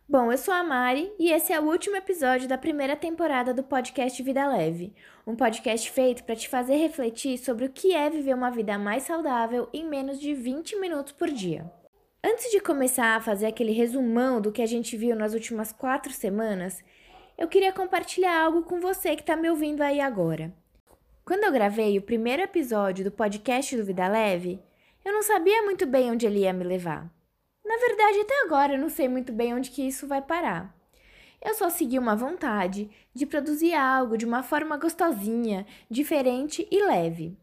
Bom, 0.06 0.30
eu 0.30 0.36
sou 0.36 0.52
a 0.52 0.62
Mari 0.62 1.10
e 1.18 1.32
esse 1.32 1.54
é 1.54 1.60
o 1.60 1.64
último 1.64 1.96
episódio 1.96 2.46
da 2.46 2.58
primeira 2.58 2.94
temporada 2.94 3.54
do 3.54 3.62
podcast 3.62 4.22
Vida 4.22 4.46
Leve, 4.46 4.94
um 5.26 5.34
podcast 5.34 5.90
feito 5.90 6.22
para 6.24 6.36
te 6.36 6.50
fazer 6.50 6.76
refletir 6.76 7.38
sobre 7.38 7.64
o 7.64 7.70
que 7.70 7.94
é 7.94 8.10
viver 8.10 8.34
uma 8.34 8.50
vida 8.50 8.78
mais 8.78 9.04
saudável 9.04 9.70
em 9.72 9.88
menos 9.88 10.20
de 10.20 10.34
20 10.34 10.78
minutos 10.80 11.12
por 11.12 11.30
dia. 11.30 11.72
Antes 12.22 12.50
de 12.50 12.58
começar 12.58 13.14
a 13.14 13.20
fazer 13.20 13.46
aquele 13.46 13.70
resumão 13.70 14.40
do 14.40 14.50
que 14.50 14.60
a 14.60 14.66
gente 14.66 14.96
viu 14.96 15.14
nas 15.14 15.34
últimas 15.34 15.72
quatro 15.72 16.12
semanas, 16.12 16.82
eu 17.38 17.46
queria 17.46 17.72
compartilhar 17.72 18.42
algo 18.42 18.62
com 18.62 18.80
você 18.80 19.14
que 19.14 19.22
está 19.22 19.36
me 19.36 19.48
ouvindo 19.48 19.82
aí 19.82 20.00
agora. 20.00 20.52
Quando 21.24 21.44
eu 21.44 21.52
gravei 21.52 21.96
o 21.96 22.02
primeiro 22.02 22.42
episódio 22.42 23.04
do 23.04 23.12
podcast 23.12 23.76
do 23.76 23.84
Vida 23.84 24.08
Leve, 24.08 24.60
eu 25.04 25.12
não 25.12 25.22
sabia 25.22 25.62
muito 25.62 25.86
bem 25.86 26.10
onde 26.10 26.26
ele 26.26 26.40
ia 26.40 26.52
me 26.52 26.64
levar. 26.64 27.08
Na 27.64 27.76
verdade, 27.76 28.18
até 28.18 28.42
agora 28.42 28.74
eu 28.74 28.80
não 28.80 28.88
sei 28.88 29.08
muito 29.08 29.32
bem 29.32 29.54
onde 29.54 29.70
que 29.70 29.86
isso 29.86 30.08
vai 30.08 30.20
parar. 30.20 30.76
Eu 31.40 31.54
só 31.54 31.70
segui 31.70 32.00
uma 32.00 32.16
vontade 32.16 32.90
de 33.14 33.26
produzir 33.26 33.74
algo 33.74 34.18
de 34.18 34.26
uma 34.26 34.42
forma 34.42 34.76
gostosinha, 34.76 35.64
diferente 35.88 36.66
e 36.68 36.84
leve. 36.84 37.38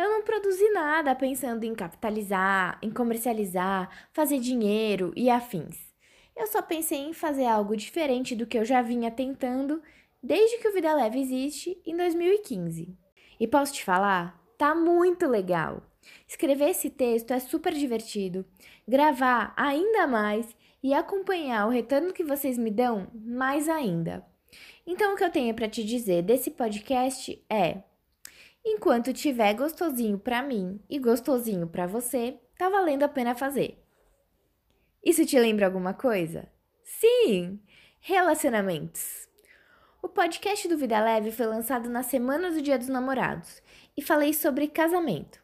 Eu 0.00 0.08
não 0.08 0.22
produzi 0.22 0.66
nada 0.70 1.14
pensando 1.14 1.64
em 1.64 1.74
capitalizar, 1.74 2.78
em 2.80 2.90
comercializar, 2.90 4.08
fazer 4.14 4.40
dinheiro 4.40 5.12
e 5.14 5.28
afins. 5.28 5.76
Eu 6.34 6.46
só 6.46 6.62
pensei 6.62 7.00
em 7.00 7.12
fazer 7.12 7.44
algo 7.44 7.76
diferente 7.76 8.34
do 8.34 8.46
que 8.46 8.56
eu 8.56 8.64
já 8.64 8.80
vinha 8.80 9.10
tentando 9.10 9.82
desde 10.22 10.56
que 10.56 10.68
o 10.68 10.72
Vida 10.72 10.94
Leve 10.94 11.20
existe 11.20 11.78
em 11.84 11.94
2015. 11.94 12.96
E 13.38 13.46
posso 13.46 13.74
te 13.74 13.84
falar, 13.84 14.42
tá 14.56 14.74
muito 14.74 15.26
legal. 15.26 15.82
Escrever 16.26 16.70
esse 16.70 16.88
texto 16.88 17.32
é 17.32 17.38
super 17.38 17.74
divertido, 17.74 18.46
gravar 18.88 19.52
ainda 19.54 20.06
mais 20.06 20.46
e 20.82 20.94
acompanhar 20.94 21.66
o 21.66 21.70
retorno 21.70 22.14
que 22.14 22.24
vocês 22.24 22.56
me 22.56 22.70
dão 22.70 23.08
mais 23.12 23.68
ainda. 23.68 24.24
Então, 24.86 25.12
o 25.12 25.16
que 25.18 25.24
eu 25.24 25.30
tenho 25.30 25.54
para 25.54 25.68
te 25.68 25.84
dizer 25.84 26.22
desse 26.22 26.50
podcast 26.52 27.44
é: 27.50 27.82
enquanto 28.64 29.12
tiver 29.12 29.54
gostosinho 29.54 30.18
para 30.18 30.42
mim 30.42 30.80
e 30.88 30.98
gostosinho 30.98 31.66
para 31.66 31.86
você, 31.86 32.38
tá 32.58 32.68
valendo 32.68 33.02
a 33.02 33.08
pena 33.08 33.34
fazer. 33.34 33.82
Isso 35.04 35.24
te 35.24 35.38
lembra 35.38 35.66
alguma 35.66 35.94
coisa? 35.94 36.48
Sim! 36.82 37.60
Relacionamentos. 38.00 39.28
O 40.02 40.08
podcast 40.08 40.66
do 40.68 40.78
Vida 40.78 41.02
Leve 41.02 41.30
foi 41.30 41.46
lançado 41.46 41.88
na 41.88 42.02
semana 42.02 42.50
do 42.50 42.62
Dia 42.62 42.78
dos 42.78 42.88
Namorados 42.88 43.62
e 43.96 44.02
falei 44.02 44.32
sobre 44.32 44.68
casamento. 44.68 45.42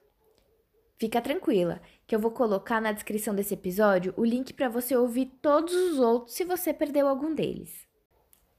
Fica 0.99 1.21
tranquila, 1.21 1.81
que 2.07 2.15
eu 2.17 2.19
vou 2.19 2.31
colocar 2.31 2.81
na 2.81 2.93
descrição 2.93 3.35
desse 3.35 3.53
episódio 3.53 4.15
o 4.17 4.25
link 4.25 4.55
para 4.55 4.69
você 4.69 4.97
ouvir 4.97 5.27
todos 5.43 5.75
os 5.75 5.99
outros 5.99 6.35
se 6.35 6.45
você 6.45 6.73
perdeu 6.73 7.07
algum 7.07 7.35
deles. 7.35 7.87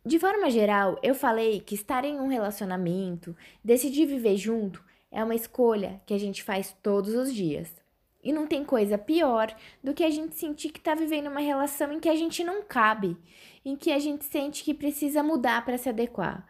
De 0.08 0.18
forma 0.18 0.50
geral, 0.50 0.98
eu 1.04 1.14
falei 1.14 1.60
que 1.60 1.76
estar 1.76 2.06
em 2.06 2.18
um 2.18 2.30
relacionamento, 2.30 3.36
decidir 3.62 4.06
viver 4.06 4.38
junto, 4.38 4.82
é 5.12 5.22
uma 5.22 5.36
escolha 5.36 6.02
que 6.06 6.14
a 6.14 6.18
gente 6.18 6.44
faz 6.44 6.74
todos 6.82 7.14
os 7.14 7.34
dias. 7.34 7.76
E 8.24 8.32
não 8.32 8.48
tem 8.48 8.64
coisa 8.64 8.98
pior 8.98 9.54
do 9.84 9.94
que 9.94 10.06
a 10.06 10.10
gente 10.10 10.34
sentir 10.36 10.70
que 10.70 10.80
está 10.80 10.96
vivendo 10.96 11.28
uma 11.28 11.42
relação 11.42 11.92
em 11.92 12.00
que 12.00 12.08
a 12.08 12.16
gente 12.16 12.42
não 12.42 12.64
cabe, 12.64 13.18
em 13.66 13.76
que 13.76 13.92
a 13.92 14.00
gente 14.00 14.24
sente 14.24 14.64
que 14.64 14.74
precisa 14.74 15.22
mudar 15.22 15.66
para 15.66 15.78
se 15.78 15.90
adequar. 15.90 16.48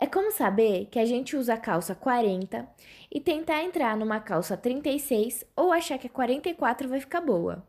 É 0.00 0.06
como 0.08 0.32
saber 0.32 0.86
que 0.86 0.98
a 0.98 1.04
gente 1.04 1.36
usa 1.36 1.56
calça 1.56 1.94
40 1.94 2.68
e 3.08 3.20
tentar 3.20 3.62
entrar 3.62 3.96
numa 3.96 4.18
calça 4.18 4.56
36 4.56 5.44
ou 5.54 5.72
achar 5.72 5.96
que 5.96 6.08
a 6.08 6.10
44 6.10 6.88
vai 6.88 6.98
ficar 6.98 7.20
boa. 7.20 7.64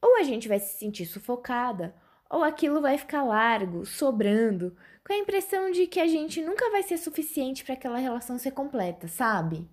Ou 0.00 0.16
a 0.16 0.22
gente 0.22 0.48
vai 0.48 0.58
se 0.58 0.78
sentir 0.78 1.04
sufocada, 1.04 1.94
ou 2.34 2.42
aquilo 2.42 2.80
vai 2.80 2.98
ficar 2.98 3.22
largo, 3.22 3.86
sobrando, 3.86 4.76
com 5.06 5.12
a 5.12 5.16
impressão 5.16 5.70
de 5.70 5.86
que 5.86 6.00
a 6.00 6.06
gente 6.06 6.42
nunca 6.42 6.70
vai 6.70 6.82
ser 6.82 6.98
suficiente 6.98 7.64
para 7.64 7.74
aquela 7.74 7.98
relação 7.98 8.38
ser 8.38 8.50
completa, 8.50 9.08
sabe? 9.08 9.68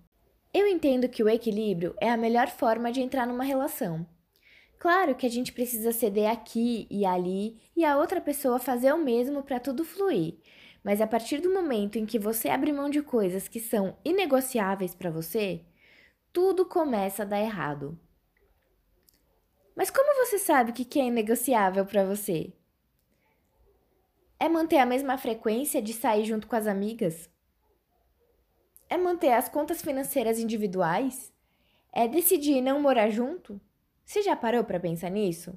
Eu 0.52 0.66
entendo 0.66 1.08
que 1.08 1.22
o 1.22 1.28
equilíbrio 1.28 1.94
é 2.00 2.10
a 2.10 2.16
melhor 2.16 2.48
forma 2.48 2.92
de 2.92 3.00
entrar 3.00 3.26
numa 3.26 3.44
relação. 3.44 4.06
Claro 4.78 5.14
que 5.14 5.26
a 5.26 5.30
gente 5.30 5.52
precisa 5.52 5.92
ceder 5.92 6.30
aqui 6.30 6.86
e 6.90 7.06
ali 7.06 7.60
e 7.76 7.84
a 7.84 7.96
outra 7.96 8.20
pessoa 8.20 8.58
fazer 8.58 8.92
o 8.92 8.98
mesmo 8.98 9.42
para 9.42 9.60
tudo 9.60 9.84
fluir 9.84 10.38
mas 10.84 11.00
a 11.00 11.06
partir 11.06 11.40
do 11.40 11.52
momento 11.52 11.96
em 11.96 12.04
que 12.04 12.18
você 12.18 12.48
abre 12.48 12.72
mão 12.72 12.90
de 12.90 13.02
coisas 13.02 13.46
que 13.46 13.60
são 13.60 13.96
inegociáveis 14.04 14.94
para 14.94 15.10
você, 15.10 15.60
tudo 16.32 16.64
começa 16.64 17.22
a 17.22 17.26
dar 17.26 17.40
errado. 17.40 17.98
Mas 19.74 19.90
como 19.90 20.24
você 20.24 20.38
sabe 20.38 20.70
o 20.70 20.74
que 20.74 21.00
é 21.00 21.04
inegociável 21.04 21.84
para 21.86 22.04
você? 22.04 22.52
É 24.38 24.48
manter 24.48 24.78
a 24.78 24.86
mesma 24.86 25.16
frequência 25.16 25.80
de 25.80 25.92
sair 25.92 26.24
junto 26.24 26.46
com 26.46 26.56
as 26.56 26.66
amigas? 26.66 27.30
É 28.88 28.98
manter 28.98 29.32
as 29.32 29.48
contas 29.48 29.80
financeiras 29.80 30.38
individuais? 30.38 31.32
É 31.92 32.06
decidir 32.06 32.60
não 32.60 32.80
morar 32.80 33.08
junto? 33.08 33.60
Você 34.04 34.20
já 34.22 34.36
parou 34.36 34.64
para 34.64 34.80
pensar 34.80 35.10
nisso? 35.10 35.56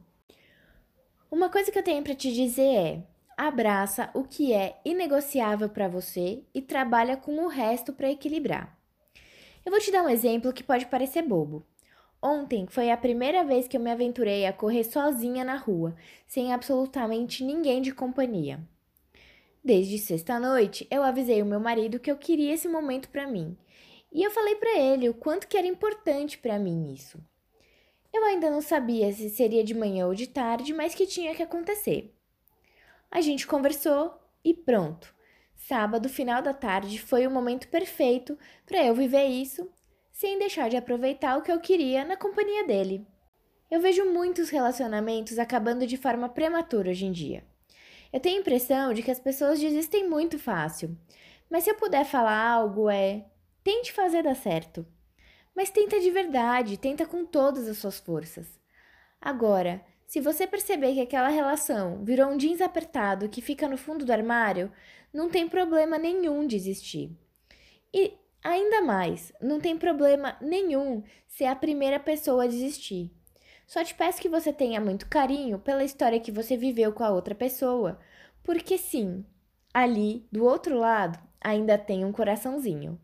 Uma 1.30 1.50
coisa 1.50 1.72
que 1.72 1.78
eu 1.78 1.84
tenho 1.84 2.04
para 2.04 2.16
te 2.16 2.32
dizer 2.32 2.76
é: 2.76 3.04
abraça 3.36 4.10
o 4.14 4.24
que 4.24 4.54
é 4.54 4.80
inegociável 4.86 5.68
para 5.68 5.90
você 5.90 6.44
e 6.54 6.62
trabalha 6.62 7.18
com 7.18 7.44
o 7.44 7.48
resto 7.48 7.92
para 7.92 8.12
equilibrar. 8.12 8.78
Eu 9.66 9.72
vou 9.72 9.82
te 9.82 9.92
dar 9.92 10.04
um 10.04 10.10
exemplo 10.10 10.54
que 10.54 10.64
pode 10.64 10.86
parecer 10.86 11.24
bobo. 11.24 11.66
Ontem 12.28 12.66
foi 12.66 12.90
a 12.90 12.98
primeira 12.98 13.44
vez 13.44 13.68
que 13.68 13.78
eu 13.78 13.80
me 13.80 13.92
aventurei 13.92 14.48
a 14.48 14.52
correr 14.52 14.84
sozinha 14.84 15.44
na 15.44 15.56
rua, 15.56 15.96
sem 16.26 16.52
absolutamente 16.52 17.44
ninguém 17.44 17.84
de 17.84 17.92
companhia. 17.92 18.60
Desde 19.64 20.00
sexta-noite, 20.00 20.88
eu 20.90 21.04
avisei 21.04 21.40
o 21.44 21.46
meu 21.46 21.60
marido 21.60 22.00
que 22.00 22.10
eu 22.10 22.18
queria 22.18 22.52
esse 22.52 22.68
momento 22.68 23.10
para 23.10 23.28
mim, 23.28 23.56
e 24.12 24.24
eu 24.24 24.32
falei 24.32 24.56
para 24.56 24.76
ele 24.76 25.08
o 25.08 25.14
quanto 25.14 25.48
que 25.48 25.56
era 25.56 25.68
importante 25.68 26.40
para 26.40 26.58
mim 26.58 26.92
isso. 26.92 27.24
Eu 28.12 28.26
ainda 28.26 28.50
não 28.50 28.60
sabia 28.60 29.14
se 29.14 29.30
seria 29.30 29.64
de 29.64 29.76
manhã 29.76 30.08
ou 30.08 30.16
de 30.16 30.26
tarde, 30.26 30.74
mas 30.74 30.96
que 30.96 31.06
tinha 31.06 31.36
que 31.36 31.44
acontecer. 31.44 32.12
A 33.12 33.22
gente 33.22 33.46
conversou 33.46 34.20
e 34.44 34.52
pronto. 34.52 35.14
Sábado, 35.56 36.10
final 36.10 36.42
da 36.42 36.56
tarde, 36.56 37.00
foi 37.00 37.28
o 37.28 37.32
momento 37.32 37.68
perfeito 37.68 38.36
para 38.66 38.84
eu 38.84 38.96
viver 38.96 39.28
isso, 39.28 39.70
sem 40.16 40.40
deixar 40.40 40.70
de 40.70 40.78
aproveitar 40.78 41.38
o 41.38 41.42
que 41.42 41.52
eu 41.52 41.60
queria 41.60 42.06
na 42.06 42.16
companhia 42.16 42.66
dele. 42.66 43.06
Eu 43.70 43.82
vejo 43.82 44.06
muitos 44.06 44.50
relacionamentos 44.50 45.38
acabando 45.38 45.86
de 45.86 45.98
forma 45.98 46.30
prematura 46.30 46.92
hoje 46.92 47.06
em 47.06 47.12
dia. 47.12 47.44
Eu 48.14 48.22
tenho 48.22 48.38
a 48.38 48.40
impressão 48.40 48.94
de 48.94 49.04
que 49.04 49.12
as 49.12 49.20
pessoas 49.20 49.60
desistem 49.60 50.08
muito 50.08 50.40
fácil. 50.40 50.98
Mas 51.50 51.66
se 51.66 51.70
eu 51.70 51.76
puder 51.76 52.06
falar 52.06 52.50
algo, 52.50 52.90
é: 52.90 53.26
tente 53.62 53.92
fazer 53.92 54.24
dar 54.24 54.38
certo. 54.38 54.88
Mas 55.54 55.70
tenta 55.70 56.00
de 56.00 56.10
verdade, 56.10 56.78
tenta 56.78 57.06
com 57.06 57.26
todas 57.26 57.68
as 57.68 57.78
suas 57.78 58.00
forças. 58.00 58.48
Agora, 59.20 59.84
se 60.08 60.22
você 60.22 60.48
perceber 60.48 60.94
que 60.94 61.02
aquela 61.02 61.28
relação 61.28 62.06
virou 62.06 62.30
um 62.30 62.38
jeans 62.38 62.62
apertado 62.62 63.28
que 63.28 63.42
fica 63.42 63.68
no 63.68 63.78
fundo 63.78 64.06
do 64.06 64.14
armário, 64.14 64.72
não 65.14 65.30
tem 65.30 65.50
problema 65.50 65.98
nenhum 65.98 66.48
desistir. 66.48 67.12
E 67.94 68.14
ainda 68.46 68.82
mais, 68.82 69.34
não 69.42 69.60
tem 69.60 69.76
problema 69.76 70.38
nenhum 70.40 71.04
ser 71.28 71.46
a 71.46 71.56
primeira 71.56 72.00
pessoa 72.00 72.44
a 72.44 72.48
desistir. 72.48 73.12
Só 73.66 73.84
te 73.84 73.96
peço 73.96 74.22
que 74.22 74.30
você 74.30 74.54
tenha 74.54 74.80
muito 74.80 75.08
carinho 75.08 75.58
pela 75.58 75.84
história 75.84 76.20
que 76.20 76.32
você 76.32 76.56
viveu 76.56 76.94
com 76.94 77.04
a 77.04 77.10
outra 77.10 77.34
pessoa, 77.34 78.00
porque 78.44 78.78
sim, 78.78 79.26
ali, 79.74 80.28
do 80.32 80.46
outro 80.46 80.78
lado, 80.78 81.20
ainda 81.42 81.76
tem 81.76 82.06
um 82.06 82.12
coraçãozinho. 82.12 83.00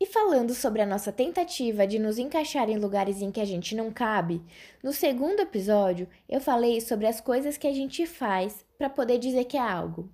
E 0.00 0.06
falando 0.06 0.54
sobre 0.54 0.80
a 0.80 0.86
nossa 0.86 1.12
tentativa 1.12 1.86
de 1.86 1.98
nos 1.98 2.18
encaixar 2.18 2.68
em 2.70 2.78
lugares 2.78 3.20
em 3.20 3.30
que 3.30 3.40
a 3.40 3.44
gente 3.44 3.74
não 3.74 3.90
cabe, 3.92 4.42
no 4.82 4.92
segundo 4.92 5.40
episódio 5.40 6.08
eu 6.26 6.40
falei 6.40 6.80
sobre 6.80 7.06
as 7.06 7.20
coisas 7.20 7.58
que 7.58 7.66
a 7.66 7.72
gente 7.72 8.06
faz 8.06 8.64
para 8.78 8.88
poder 8.88 9.18
dizer 9.18 9.44
que 9.44 9.58
é 9.58 9.60
algo. 9.60 10.10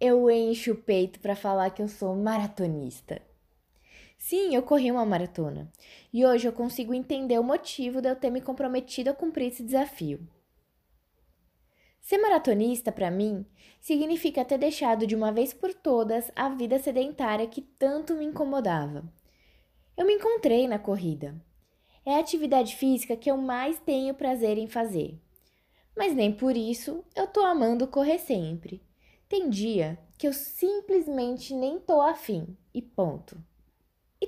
Eu 0.00 0.30
encho 0.30 0.72
o 0.72 0.76
peito 0.76 1.18
para 1.18 1.34
falar 1.34 1.70
que 1.70 1.82
eu 1.82 1.88
sou 1.88 2.14
maratonista. 2.14 3.20
Sim, 4.18 4.54
eu 4.54 4.62
corri 4.62 4.90
uma 4.90 5.06
maratona. 5.06 5.72
E 6.12 6.26
hoje 6.26 6.46
eu 6.46 6.52
consigo 6.52 6.92
entender 6.92 7.38
o 7.38 7.44
motivo 7.44 8.02
de 8.02 8.10
eu 8.10 8.16
ter 8.16 8.30
me 8.30 8.42
comprometido 8.42 9.08
a 9.08 9.14
cumprir 9.14 9.46
esse 9.46 9.62
desafio. 9.62 10.28
Ser 12.00 12.18
maratonista, 12.18 12.90
para 12.90 13.10
mim, 13.10 13.46
significa 13.80 14.44
ter 14.44 14.58
deixado 14.58 15.06
de 15.06 15.14
uma 15.14 15.30
vez 15.30 15.54
por 15.54 15.72
todas 15.72 16.30
a 16.34 16.48
vida 16.48 16.78
sedentária 16.78 17.46
que 17.46 17.62
tanto 17.62 18.14
me 18.14 18.24
incomodava. 18.24 19.04
Eu 19.96 20.04
me 20.04 20.14
encontrei 20.14 20.66
na 20.66 20.78
corrida. 20.78 21.34
É 22.04 22.16
a 22.16 22.20
atividade 22.20 22.76
física 22.76 23.16
que 23.16 23.30
eu 23.30 23.36
mais 23.36 23.78
tenho 23.78 24.14
prazer 24.14 24.58
em 24.58 24.66
fazer. 24.66 25.20
Mas 25.96 26.14
nem 26.14 26.32
por 26.32 26.56
isso 26.56 27.04
eu 27.14 27.26
tô 27.26 27.40
amando 27.40 27.86
correr 27.86 28.18
sempre. 28.18 28.82
Tem 29.28 29.48
dia 29.48 29.98
que 30.16 30.26
eu 30.26 30.32
simplesmente 30.32 31.54
nem 31.54 31.78
tô 31.78 32.00
afim 32.00 32.56
e 32.72 32.80
ponto. 32.80 33.42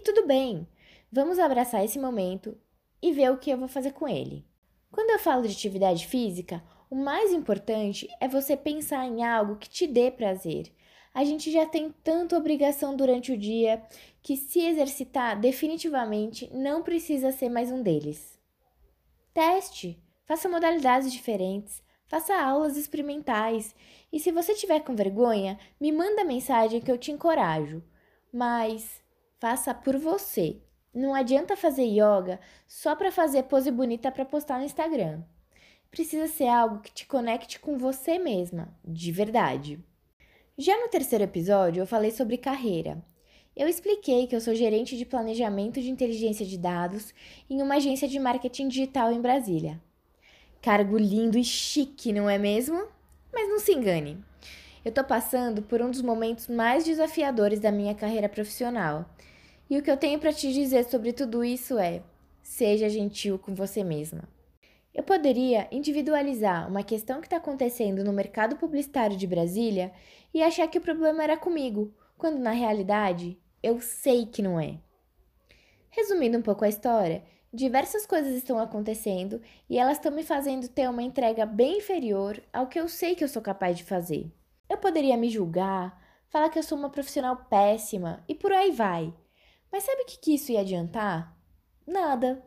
Tudo 0.04 0.26
bem, 0.26 0.66
vamos 1.12 1.38
abraçar 1.38 1.85
esse 1.85 1.99
momento 1.99 2.57
e 3.02 3.12
ver 3.12 3.30
o 3.30 3.37
que 3.37 3.50
eu 3.50 3.59
vou 3.59 3.69
fazer 3.69 3.92
com 3.92 4.09
ele. 4.09 4.47
Quando 4.90 5.11
eu 5.11 5.19
falo 5.19 5.47
de 5.47 5.52
atividade 5.52 6.07
física, 6.07 6.62
o 6.90 6.97
mais 6.97 7.33
importante 7.33 8.09
é 8.21 8.26
você 8.26 8.57
pensar 8.57 9.07
em 9.07 9.25
algo 9.25 9.57
que 9.57 9.69
te 9.69 9.87
dê 9.87 10.11
prazer. 10.11 10.73
A 11.12 11.23
gente 11.25 11.50
já 11.50 11.66
tem 11.66 11.90
tanta 12.02 12.37
obrigação 12.37 12.97
durante 12.97 13.30
o 13.30 13.37
dia 13.37 13.83
que 14.23 14.37
se 14.37 14.61
exercitar 14.61 15.38
definitivamente 15.38 16.49
não 16.52 16.83
precisa 16.83 17.30
ser 17.30 17.49
mais 17.49 17.71
um 17.71 17.83
deles. 17.83 18.38
Teste, 19.35 20.02
faça 20.25 20.49
modalidades 20.49 21.12
diferentes, 21.12 21.83
faça 22.07 22.35
aulas 22.35 22.76
experimentais 22.76 23.75
e 24.12 24.19
se 24.19 24.33
você 24.33 24.54
tiver 24.54 24.80
com 24.80 24.97
vergonha, 24.97 25.59
me 25.80 25.92
manda 25.92 26.25
mensagem 26.25 26.80
que 26.80 26.90
eu 26.90 26.99
te 26.99 27.12
encorajo. 27.12 27.83
Mas 28.33 29.00
Faça 29.41 29.73
por 29.73 29.97
você. 29.97 30.59
Não 30.93 31.15
adianta 31.15 31.57
fazer 31.57 31.85
yoga 31.85 32.39
só 32.69 32.95
para 32.95 33.11
fazer 33.11 33.45
pose 33.45 33.71
bonita 33.71 34.13
para 34.13 34.23
postar 34.23 34.59
no 34.59 34.67
Instagram. 34.67 35.23
Precisa 35.91 36.27
ser 36.27 36.49
algo 36.49 36.81
que 36.81 36.93
te 36.93 37.07
conecte 37.07 37.59
com 37.59 37.79
você 37.79 38.19
mesma, 38.19 38.69
de 38.85 39.11
verdade. 39.11 39.83
Já 40.59 40.79
no 40.79 40.91
terceiro 40.91 41.25
episódio, 41.25 41.81
eu 41.81 41.87
falei 41.87 42.11
sobre 42.11 42.37
carreira. 42.37 43.03
Eu 43.57 43.67
expliquei 43.67 44.26
que 44.26 44.37
eu 44.37 44.43
sou 44.43 44.55
gerente 44.55 44.95
de 44.95 45.07
planejamento 45.07 45.81
de 45.81 45.91
inteligência 45.91 46.45
de 46.45 46.59
dados 46.59 47.15
em 47.49 47.63
uma 47.63 47.76
agência 47.76 48.07
de 48.07 48.21
marketing 48.21 48.69
digital 48.69 49.11
em 49.11 49.23
Brasília. 49.23 49.81
Cargo 50.61 50.99
lindo 50.99 51.39
e 51.39 51.45
chique, 51.45 52.13
não 52.13 52.29
é 52.29 52.37
mesmo? 52.37 52.89
Mas 53.33 53.49
não 53.49 53.59
se 53.59 53.73
engane. 53.73 54.23
Eu 54.85 54.93
tô 54.93 55.03
passando 55.03 55.63
por 55.63 55.81
um 55.81 55.91
dos 55.91 56.03
momentos 56.03 56.47
mais 56.47 56.85
desafiadores 56.85 57.59
da 57.59 57.73
minha 57.73 57.95
carreira 57.95 58.29
profissional 58.29 59.09
e 59.71 59.78
o 59.78 59.83
que 59.83 59.91
eu 59.91 59.97
tenho 59.97 60.19
para 60.19 60.33
te 60.33 60.52
dizer 60.52 60.85
sobre 60.85 61.13
tudo 61.13 61.45
isso 61.45 61.78
é: 61.78 62.02
seja 62.43 62.89
gentil 62.89 63.39
com 63.39 63.54
você 63.54 63.85
mesma. 63.85 64.28
Eu 64.93 65.04
poderia 65.04 65.69
individualizar 65.71 66.69
uma 66.69 66.83
questão 66.83 67.21
que 67.21 67.28
está 67.28 67.37
acontecendo 67.37 68.02
no 68.02 68.13
mercado 68.13 68.56
publicitário 68.56 69.17
de 69.17 69.26
Brasília 69.26 69.93
e 70.35 70.43
achar 70.43 70.67
que 70.67 70.78
o 70.78 70.80
problema 70.80 71.23
era 71.23 71.37
comigo, 71.37 71.95
quando 72.19 72.41
na 72.41 72.50
realidade 72.50 73.39
eu 73.63 73.80
sei 73.80 74.26
que 74.26 74.43
não 74.43 74.59
é. 74.59 74.78
Resumindo 75.91 76.37
um 76.37 76.43
pouco 76.43 76.65
a 76.65 76.69
história, 76.69 77.23
diversas 77.52 78.04
coisas 78.04 78.35
estão 78.35 78.59
acontecendo 78.59 79.41
e 79.69 79.78
elas 79.78 79.99
estão 79.99 80.11
me 80.11 80.25
fazendo 80.25 80.69
ter 80.69 80.91
uma 80.91 81.02
entrega 81.02 81.47
bem 81.47 81.78
inferior 81.78 82.43
ao 82.52 82.67
que 82.67 82.80
eu 82.80 82.89
sei 82.89 83.15
que 83.15 83.23
eu 83.23 83.28
sou 83.28 83.41
capaz 83.41 83.78
de 83.78 83.85
fazer. 83.85 84.33
Eu 84.69 84.78
poderia 84.78 85.17
me 85.17 85.28
julgar, 85.28 86.00
falar 86.28 86.49
que 86.49 86.59
eu 86.59 86.63
sou 86.65 86.76
uma 86.76 86.91
profissional 86.91 87.37
péssima 87.49 88.25
e 88.28 88.35
por 88.35 88.52
aí 88.52 88.73
vai. 88.73 89.15
Mas 89.73 89.85
sabe 89.85 90.02
o 90.02 90.06
que, 90.06 90.19
que 90.19 90.35
isso 90.35 90.52
ia 90.52 90.61
adiantar? 90.61 91.37
Nada. 91.87 92.43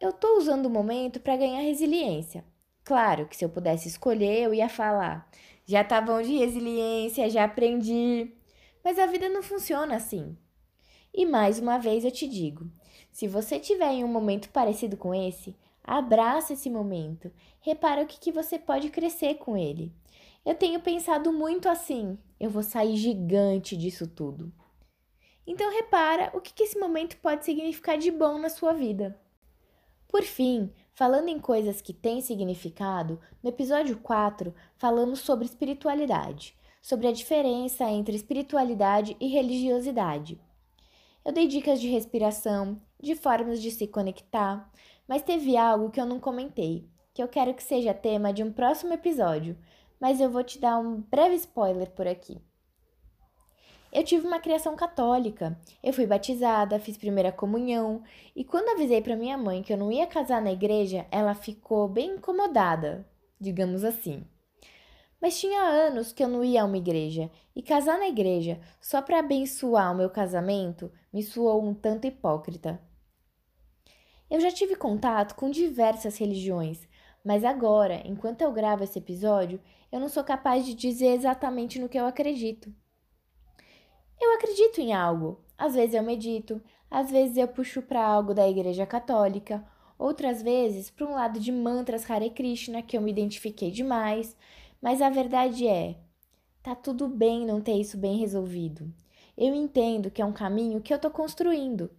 Eu 0.00 0.12
tô 0.12 0.38
usando 0.38 0.66
o 0.66 0.70
momento 0.70 1.20
para 1.20 1.36
ganhar 1.36 1.60
resiliência. 1.60 2.44
Claro 2.84 3.26
que 3.26 3.36
se 3.36 3.44
eu 3.44 3.48
pudesse 3.48 3.88
escolher, 3.88 4.42
eu 4.42 4.54
ia 4.54 4.68
falar: 4.68 5.30
já 5.66 5.84
tá 5.84 6.00
bom 6.00 6.20
de 6.22 6.36
resiliência, 6.36 7.30
já 7.30 7.44
aprendi. 7.44 8.32
Mas 8.82 8.98
a 8.98 9.06
vida 9.06 9.28
não 9.28 9.42
funciona 9.42 9.96
assim. 9.96 10.36
E 11.12 11.26
mais 11.26 11.58
uma 11.58 11.78
vez 11.78 12.04
eu 12.04 12.10
te 12.10 12.26
digo: 12.26 12.70
se 13.12 13.28
você 13.28 13.58
tiver 13.58 13.92
em 13.92 14.04
um 14.04 14.08
momento 14.08 14.48
parecido 14.50 14.96
com 14.96 15.14
esse, 15.14 15.56
abraça 15.84 16.52
esse 16.52 16.70
momento. 16.70 17.30
Repara 17.60 18.02
o 18.02 18.06
que, 18.06 18.18
que 18.18 18.32
você 18.32 18.58
pode 18.58 18.90
crescer 18.90 19.34
com 19.34 19.56
ele. 19.56 19.92
Eu 20.44 20.54
tenho 20.54 20.80
pensado 20.80 21.32
muito 21.32 21.68
assim: 21.68 22.18
eu 22.38 22.48
vou 22.48 22.62
sair 22.62 22.96
gigante 22.96 23.76
disso 23.76 24.06
tudo. 24.06 24.52
Então 25.50 25.68
repara 25.68 26.30
o 26.32 26.40
que 26.40 26.62
esse 26.62 26.78
momento 26.78 27.16
pode 27.16 27.44
significar 27.44 27.98
de 27.98 28.08
bom 28.08 28.38
na 28.38 28.48
sua 28.48 28.72
vida. 28.72 29.20
Por 30.06 30.22
fim, 30.22 30.72
falando 30.94 31.26
em 31.26 31.40
coisas 31.40 31.82
que 31.82 31.92
têm 31.92 32.20
significado, 32.20 33.20
no 33.42 33.48
episódio 33.50 33.98
4 33.98 34.54
falamos 34.76 35.18
sobre 35.18 35.46
espiritualidade, 35.46 36.56
sobre 36.80 37.08
a 37.08 37.12
diferença 37.12 37.82
entre 37.90 38.14
espiritualidade 38.14 39.16
e 39.18 39.26
religiosidade. 39.26 40.40
Eu 41.24 41.32
dei 41.32 41.48
dicas 41.48 41.80
de 41.80 41.88
respiração, 41.88 42.80
de 43.02 43.16
formas 43.16 43.60
de 43.60 43.72
se 43.72 43.88
conectar, 43.88 44.70
mas 45.08 45.20
teve 45.20 45.56
algo 45.56 45.90
que 45.90 46.00
eu 46.00 46.06
não 46.06 46.20
comentei, 46.20 46.88
que 47.12 47.20
eu 47.20 47.26
quero 47.26 47.54
que 47.54 47.64
seja 47.64 47.92
tema 47.92 48.32
de 48.32 48.44
um 48.44 48.52
próximo 48.52 48.92
episódio, 48.92 49.58
mas 49.98 50.20
eu 50.20 50.30
vou 50.30 50.44
te 50.44 50.60
dar 50.60 50.78
um 50.78 51.00
breve 51.00 51.34
spoiler 51.34 51.90
por 51.90 52.06
aqui. 52.06 52.40
Eu 53.92 54.04
tive 54.04 54.24
uma 54.24 54.38
criação 54.38 54.76
católica. 54.76 55.58
Eu 55.82 55.92
fui 55.92 56.06
batizada, 56.06 56.78
fiz 56.78 56.96
primeira 56.96 57.32
comunhão, 57.32 58.04
e 58.36 58.44
quando 58.44 58.68
avisei 58.68 59.02
para 59.02 59.16
minha 59.16 59.36
mãe 59.36 59.62
que 59.62 59.72
eu 59.72 59.76
não 59.76 59.90
ia 59.90 60.06
casar 60.06 60.40
na 60.40 60.52
igreja, 60.52 61.06
ela 61.10 61.34
ficou 61.34 61.88
bem 61.88 62.12
incomodada, 62.12 63.04
digamos 63.40 63.82
assim. 63.82 64.24
Mas 65.20 65.38
tinha 65.38 65.60
anos 65.60 66.12
que 66.12 66.22
eu 66.22 66.28
não 66.28 66.44
ia 66.44 66.62
a 66.62 66.64
uma 66.64 66.78
igreja, 66.78 67.30
e 67.54 67.62
casar 67.62 67.98
na 67.98 68.06
igreja 68.06 68.60
só 68.80 69.02
para 69.02 69.18
abençoar 69.18 69.92
o 69.92 69.96
meu 69.96 70.08
casamento 70.08 70.92
me 71.12 71.22
soou 71.22 71.62
um 71.62 71.74
tanto 71.74 72.06
hipócrita. 72.06 72.80
Eu 74.30 74.38
já 74.38 74.52
tive 74.52 74.76
contato 74.76 75.34
com 75.34 75.50
diversas 75.50 76.16
religiões, 76.16 76.88
mas 77.24 77.44
agora, 77.44 78.00
enquanto 78.06 78.42
eu 78.42 78.52
gravo 78.52 78.84
esse 78.84 79.00
episódio, 79.00 79.60
eu 79.90 79.98
não 79.98 80.08
sou 80.08 80.22
capaz 80.22 80.64
de 80.64 80.74
dizer 80.74 81.08
exatamente 81.08 81.80
no 81.80 81.88
que 81.88 81.98
eu 81.98 82.06
acredito. 82.06 82.72
Eu 84.20 84.34
acredito 84.34 84.80
em 84.80 84.92
algo. 84.92 85.40
Às 85.56 85.74
vezes 85.74 85.94
eu 85.94 86.02
medito, 86.02 86.60
às 86.90 87.10
vezes 87.10 87.36
eu 87.36 87.48
puxo 87.48 87.80
para 87.80 88.04
algo 88.04 88.34
da 88.34 88.48
Igreja 88.48 88.84
Católica, 88.84 89.66
outras 89.98 90.42
vezes 90.42 90.90
para 90.90 91.06
um 91.06 91.14
lado 91.14 91.40
de 91.40 91.50
mantras 91.50 92.08
Hare 92.10 92.30
Krishna 92.30 92.82
que 92.82 92.96
eu 92.96 93.00
me 93.00 93.10
identifiquei 93.10 93.70
demais, 93.70 94.36
mas 94.80 95.00
a 95.00 95.08
verdade 95.08 95.66
é, 95.66 95.96
tá 96.62 96.74
tudo 96.74 97.08
bem 97.08 97.46
não 97.46 97.60
ter 97.60 97.74
isso 97.74 97.96
bem 97.96 98.18
resolvido. 98.18 98.92
Eu 99.36 99.54
entendo 99.54 100.10
que 100.10 100.20
é 100.20 100.24
um 100.24 100.32
caminho 100.32 100.82
que 100.82 100.92
eu 100.92 100.98
tô 100.98 101.10
construindo. 101.10 101.90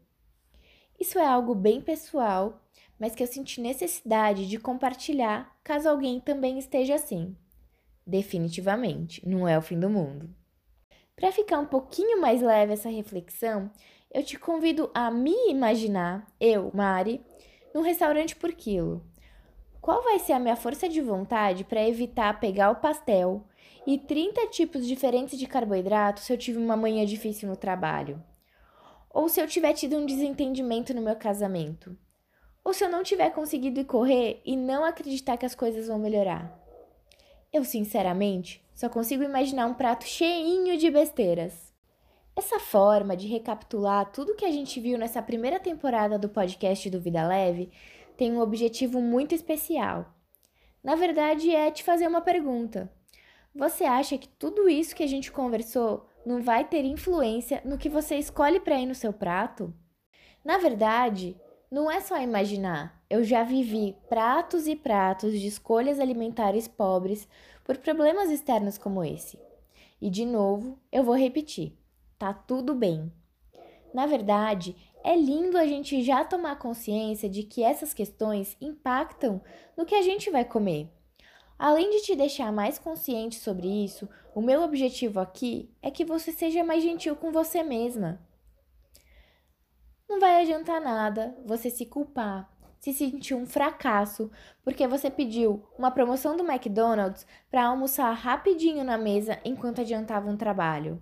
Isso 0.99 1.17
é 1.17 1.25
algo 1.25 1.55
bem 1.55 1.81
pessoal, 1.81 2.61
mas 2.99 3.15
que 3.15 3.23
eu 3.23 3.27
senti 3.27 3.59
necessidade 3.59 4.47
de 4.47 4.59
compartilhar 4.59 5.57
caso 5.63 5.89
alguém 5.89 6.19
também 6.19 6.59
esteja 6.59 6.95
assim. 6.95 7.35
Definitivamente, 8.05 9.27
não 9.27 9.47
é 9.47 9.57
o 9.57 9.61
fim 9.61 9.79
do 9.79 9.89
mundo. 9.89 10.29
Para 11.15 11.31
ficar 11.31 11.59
um 11.59 11.65
pouquinho 11.65 12.19
mais 12.19 12.41
leve 12.41 12.73
essa 12.73 12.89
reflexão, 12.89 13.69
eu 14.13 14.23
te 14.23 14.37
convido 14.37 14.89
a 14.93 15.11
me 15.11 15.49
imaginar, 15.49 16.27
eu, 16.39 16.71
Mari, 16.73 17.21
num 17.73 17.81
restaurante 17.81 18.35
por 18.35 18.51
quilo. 18.53 19.05
Qual 19.79 20.03
vai 20.03 20.19
ser 20.19 20.33
a 20.33 20.39
minha 20.39 20.55
força 20.55 20.87
de 20.87 21.01
vontade 21.01 21.63
para 21.63 21.87
evitar 21.87 22.39
pegar 22.39 22.71
o 22.71 22.75
pastel 22.75 23.43
e 23.85 23.97
30 23.97 24.47
tipos 24.47 24.85
diferentes 24.85 25.39
de 25.39 25.47
carboidrato 25.47 26.19
se 26.19 26.31
eu 26.31 26.37
tive 26.37 26.57
uma 26.57 26.77
manhã 26.77 27.05
difícil 27.05 27.49
no 27.49 27.55
trabalho? 27.55 28.21
Ou 29.09 29.27
se 29.27 29.41
eu 29.41 29.47
tiver 29.47 29.73
tido 29.73 29.97
um 29.97 30.05
desentendimento 30.05 30.93
no 30.93 31.01
meu 31.01 31.15
casamento? 31.15 31.97
Ou 32.63 32.73
se 32.73 32.83
eu 32.83 32.89
não 32.89 33.03
tiver 33.03 33.31
conseguido 33.31 33.83
correr 33.85 34.41
e 34.45 34.55
não 34.55 34.85
acreditar 34.85 35.35
que 35.35 35.45
as 35.45 35.55
coisas 35.55 35.87
vão 35.87 35.97
melhorar? 35.97 36.57
Eu, 37.51 37.63
sinceramente, 37.63 38.63
só 38.81 38.89
consigo 38.89 39.21
imaginar 39.21 39.67
um 39.67 39.75
prato 39.75 40.05
cheinho 40.05 40.75
de 40.75 40.89
besteiras. 40.89 41.71
Essa 42.35 42.59
forma 42.59 43.15
de 43.15 43.27
recapitular 43.27 44.11
tudo 44.11 44.35
que 44.35 44.43
a 44.43 44.49
gente 44.49 44.79
viu 44.79 44.97
nessa 44.97 45.21
primeira 45.21 45.59
temporada 45.59 46.17
do 46.17 46.27
podcast 46.27 46.89
do 46.89 46.99
Vida 46.99 47.27
Leve 47.27 47.69
tem 48.17 48.33
um 48.33 48.41
objetivo 48.41 48.99
muito 48.99 49.35
especial. 49.35 50.11
Na 50.83 50.95
verdade, 50.95 51.53
é 51.53 51.69
te 51.69 51.83
fazer 51.83 52.07
uma 52.07 52.21
pergunta. 52.21 52.91
Você 53.53 53.83
acha 53.83 54.17
que 54.17 54.27
tudo 54.27 54.67
isso 54.67 54.95
que 54.95 55.03
a 55.03 55.07
gente 55.07 55.31
conversou 55.31 56.07
não 56.25 56.41
vai 56.41 56.63
ter 56.63 56.83
influência 56.83 57.61
no 57.63 57.77
que 57.77 57.87
você 57.87 58.15
escolhe 58.15 58.59
para 58.59 58.79
ir 58.79 58.87
no 58.87 58.95
seu 58.95 59.13
prato? 59.13 59.71
Na 60.43 60.57
verdade, 60.57 61.39
não 61.69 61.89
é 61.89 62.01
só 62.01 62.19
imaginar. 62.19 62.99
Eu 63.07 63.23
já 63.23 63.43
vivi 63.43 63.95
pratos 64.09 64.65
e 64.67 64.75
pratos 64.75 65.39
de 65.39 65.45
escolhas 65.45 65.99
alimentares 65.99 66.67
pobres 66.67 67.27
por 67.71 67.77
problemas 67.77 68.29
externos 68.29 68.77
como 68.77 69.01
esse. 69.01 69.39
E 70.01 70.09
de 70.09 70.25
novo, 70.25 70.77
eu 70.91 71.05
vou 71.05 71.15
repetir: 71.15 71.77
tá 72.19 72.33
tudo 72.33 72.75
bem. 72.75 73.09
Na 73.93 74.05
verdade, 74.05 74.75
é 75.05 75.15
lindo 75.15 75.57
a 75.57 75.65
gente 75.65 76.03
já 76.03 76.25
tomar 76.25 76.59
consciência 76.59 77.29
de 77.29 77.43
que 77.43 77.63
essas 77.63 77.93
questões 77.93 78.57
impactam 78.59 79.41
no 79.77 79.85
que 79.85 79.95
a 79.95 80.01
gente 80.01 80.29
vai 80.29 80.43
comer. 80.43 80.89
Além 81.57 81.91
de 81.91 82.01
te 82.01 82.13
deixar 82.13 82.51
mais 82.51 82.77
consciente 82.77 83.35
sobre 83.37 83.69
isso, 83.69 84.09
o 84.35 84.41
meu 84.41 84.63
objetivo 84.63 85.21
aqui 85.21 85.73
é 85.81 85.89
que 85.89 86.03
você 86.03 86.33
seja 86.33 86.65
mais 86.65 86.83
gentil 86.83 87.15
com 87.15 87.31
você 87.31 87.63
mesma. 87.63 88.19
Não 90.09 90.19
vai 90.19 90.41
adiantar 90.41 90.81
nada 90.81 91.37
você 91.45 91.69
se 91.69 91.85
culpar, 91.85 92.51
se 92.81 92.91
sentir 92.93 93.35
um 93.35 93.45
fracasso 93.45 94.31
porque 94.63 94.87
você 94.87 95.09
pediu 95.11 95.63
uma 95.77 95.91
promoção 95.91 96.35
do 96.35 96.43
McDonald's 96.43 97.27
para 97.49 97.65
almoçar 97.65 98.11
rapidinho 98.11 98.83
na 98.83 98.97
mesa 98.97 99.39
enquanto 99.45 99.81
adiantava 99.81 100.27
um 100.27 100.35
trabalho. 100.35 100.99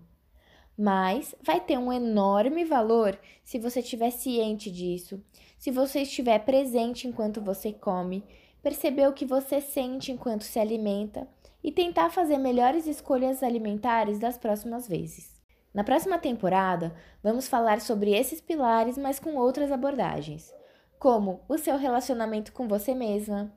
Mas 0.78 1.34
vai 1.42 1.62
ter 1.62 1.78
um 1.78 1.92
enorme 1.92 2.66
valor 2.66 3.18
se 3.46 3.58
você 3.58 3.80
estiver 3.80 4.12
ciente 4.12 4.70
disso, 4.70 5.24
se 5.58 5.72
você 5.72 6.02
estiver 6.02 6.40
presente 6.40 7.08
enquanto 7.08 7.42
você 7.42 7.72
come 7.72 8.26
perceber 8.62 9.08
o 9.08 9.14
que 9.14 9.26
você 9.26 9.62
sente 9.62 10.12
enquanto 10.12 10.44
se 10.44 10.60
alimenta 10.60 11.30
e 11.64 11.72
tentar 11.72 12.10
fazer 12.10 12.38
melhores 12.38 12.88
escolhas 12.88 13.42
alimentares 13.42 14.20
das 14.20 14.38
próximas 14.38 14.86
vezes. 14.86 15.34
Na 15.74 15.84
próxima 15.86 16.20
temporada, 16.20 16.94
vamos 17.24 17.48
falar 17.48 17.80
sobre 17.80 18.12
esses 18.12 18.42
pilares, 18.42 18.98
mas 18.98 19.18
com 19.18 19.36
outras 19.36 19.72
abordagens, 19.72 20.54
como 21.00 21.40
o 21.48 21.58
seu 21.58 21.78
relacionamento 21.78 22.52
com 22.52 22.68
você 22.68 22.94
mesma, 22.94 23.52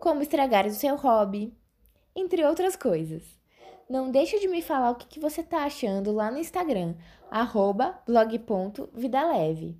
como 0.00 0.22
estragar 0.22 0.66
o 0.66 0.70
seu 0.70 0.96
hobby, 0.96 1.56
entre 2.14 2.44
outras 2.44 2.74
coisas. 2.74 3.22
Não 3.88 4.10
deixe 4.10 4.40
de 4.40 4.48
me 4.48 4.60
falar 4.60 4.90
o 4.90 4.96
que 4.96 5.20
você 5.20 5.40
está 5.40 5.64
achando 5.64 6.12
lá 6.12 6.30
no 6.30 6.38
Instagram, 6.38 6.94
blog.vidaleve. 8.06 9.78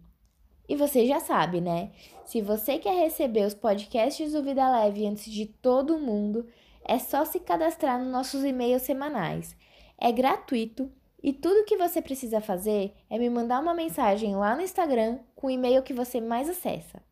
E 0.68 0.76
você 0.76 1.04
já 1.04 1.18
sabe, 1.18 1.60
né? 1.60 1.90
Se 2.24 2.40
você 2.40 2.78
quer 2.78 2.94
receber 2.94 3.44
os 3.44 3.54
podcasts 3.54 4.32
do 4.32 4.42
Vida 4.42 4.70
Leve 4.70 5.04
antes 5.04 5.24
de 5.24 5.46
todo 5.46 5.98
mundo, 5.98 6.46
é 6.84 6.96
só 6.98 7.24
se 7.24 7.40
cadastrar 7.40 7.98
nos 7.98 8.12
nossos 8.12 8.44
e-mails 8.44 8.82
semanais. 8.82 9.56
É 9.98 10.12
gratuito 10.12 10.90
e 11.22 11.32
tudo 11.32 11.64
que 11.64 11.76
você 11.76 12.00
precisa 12.00 12.40
fazer 12.40 12.94
é 13.08 13.18
me 13.18 13.28
mandar 13.28 13.60
uma 13.60 13.74
mensagem 13.74 14.34
lá 14.36 14.54
no 14.56 14.62
Instagram 14.62 15.18
com 15.34 15.46
o 15.46 15.50
e-mail 15.50 15.82
que 15.82 15.92
você 15.92 16.20
mais 16.20 16.48
acessa. 16.48 17.02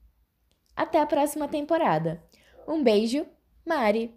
Até 0.75 1.01
a 1.01 1.07
próxima 1.07 1.49
temporada. 1.49 2.23
Um 2.67 2.83
beijo, 2.83 3.27
Mari! 3.67 4.15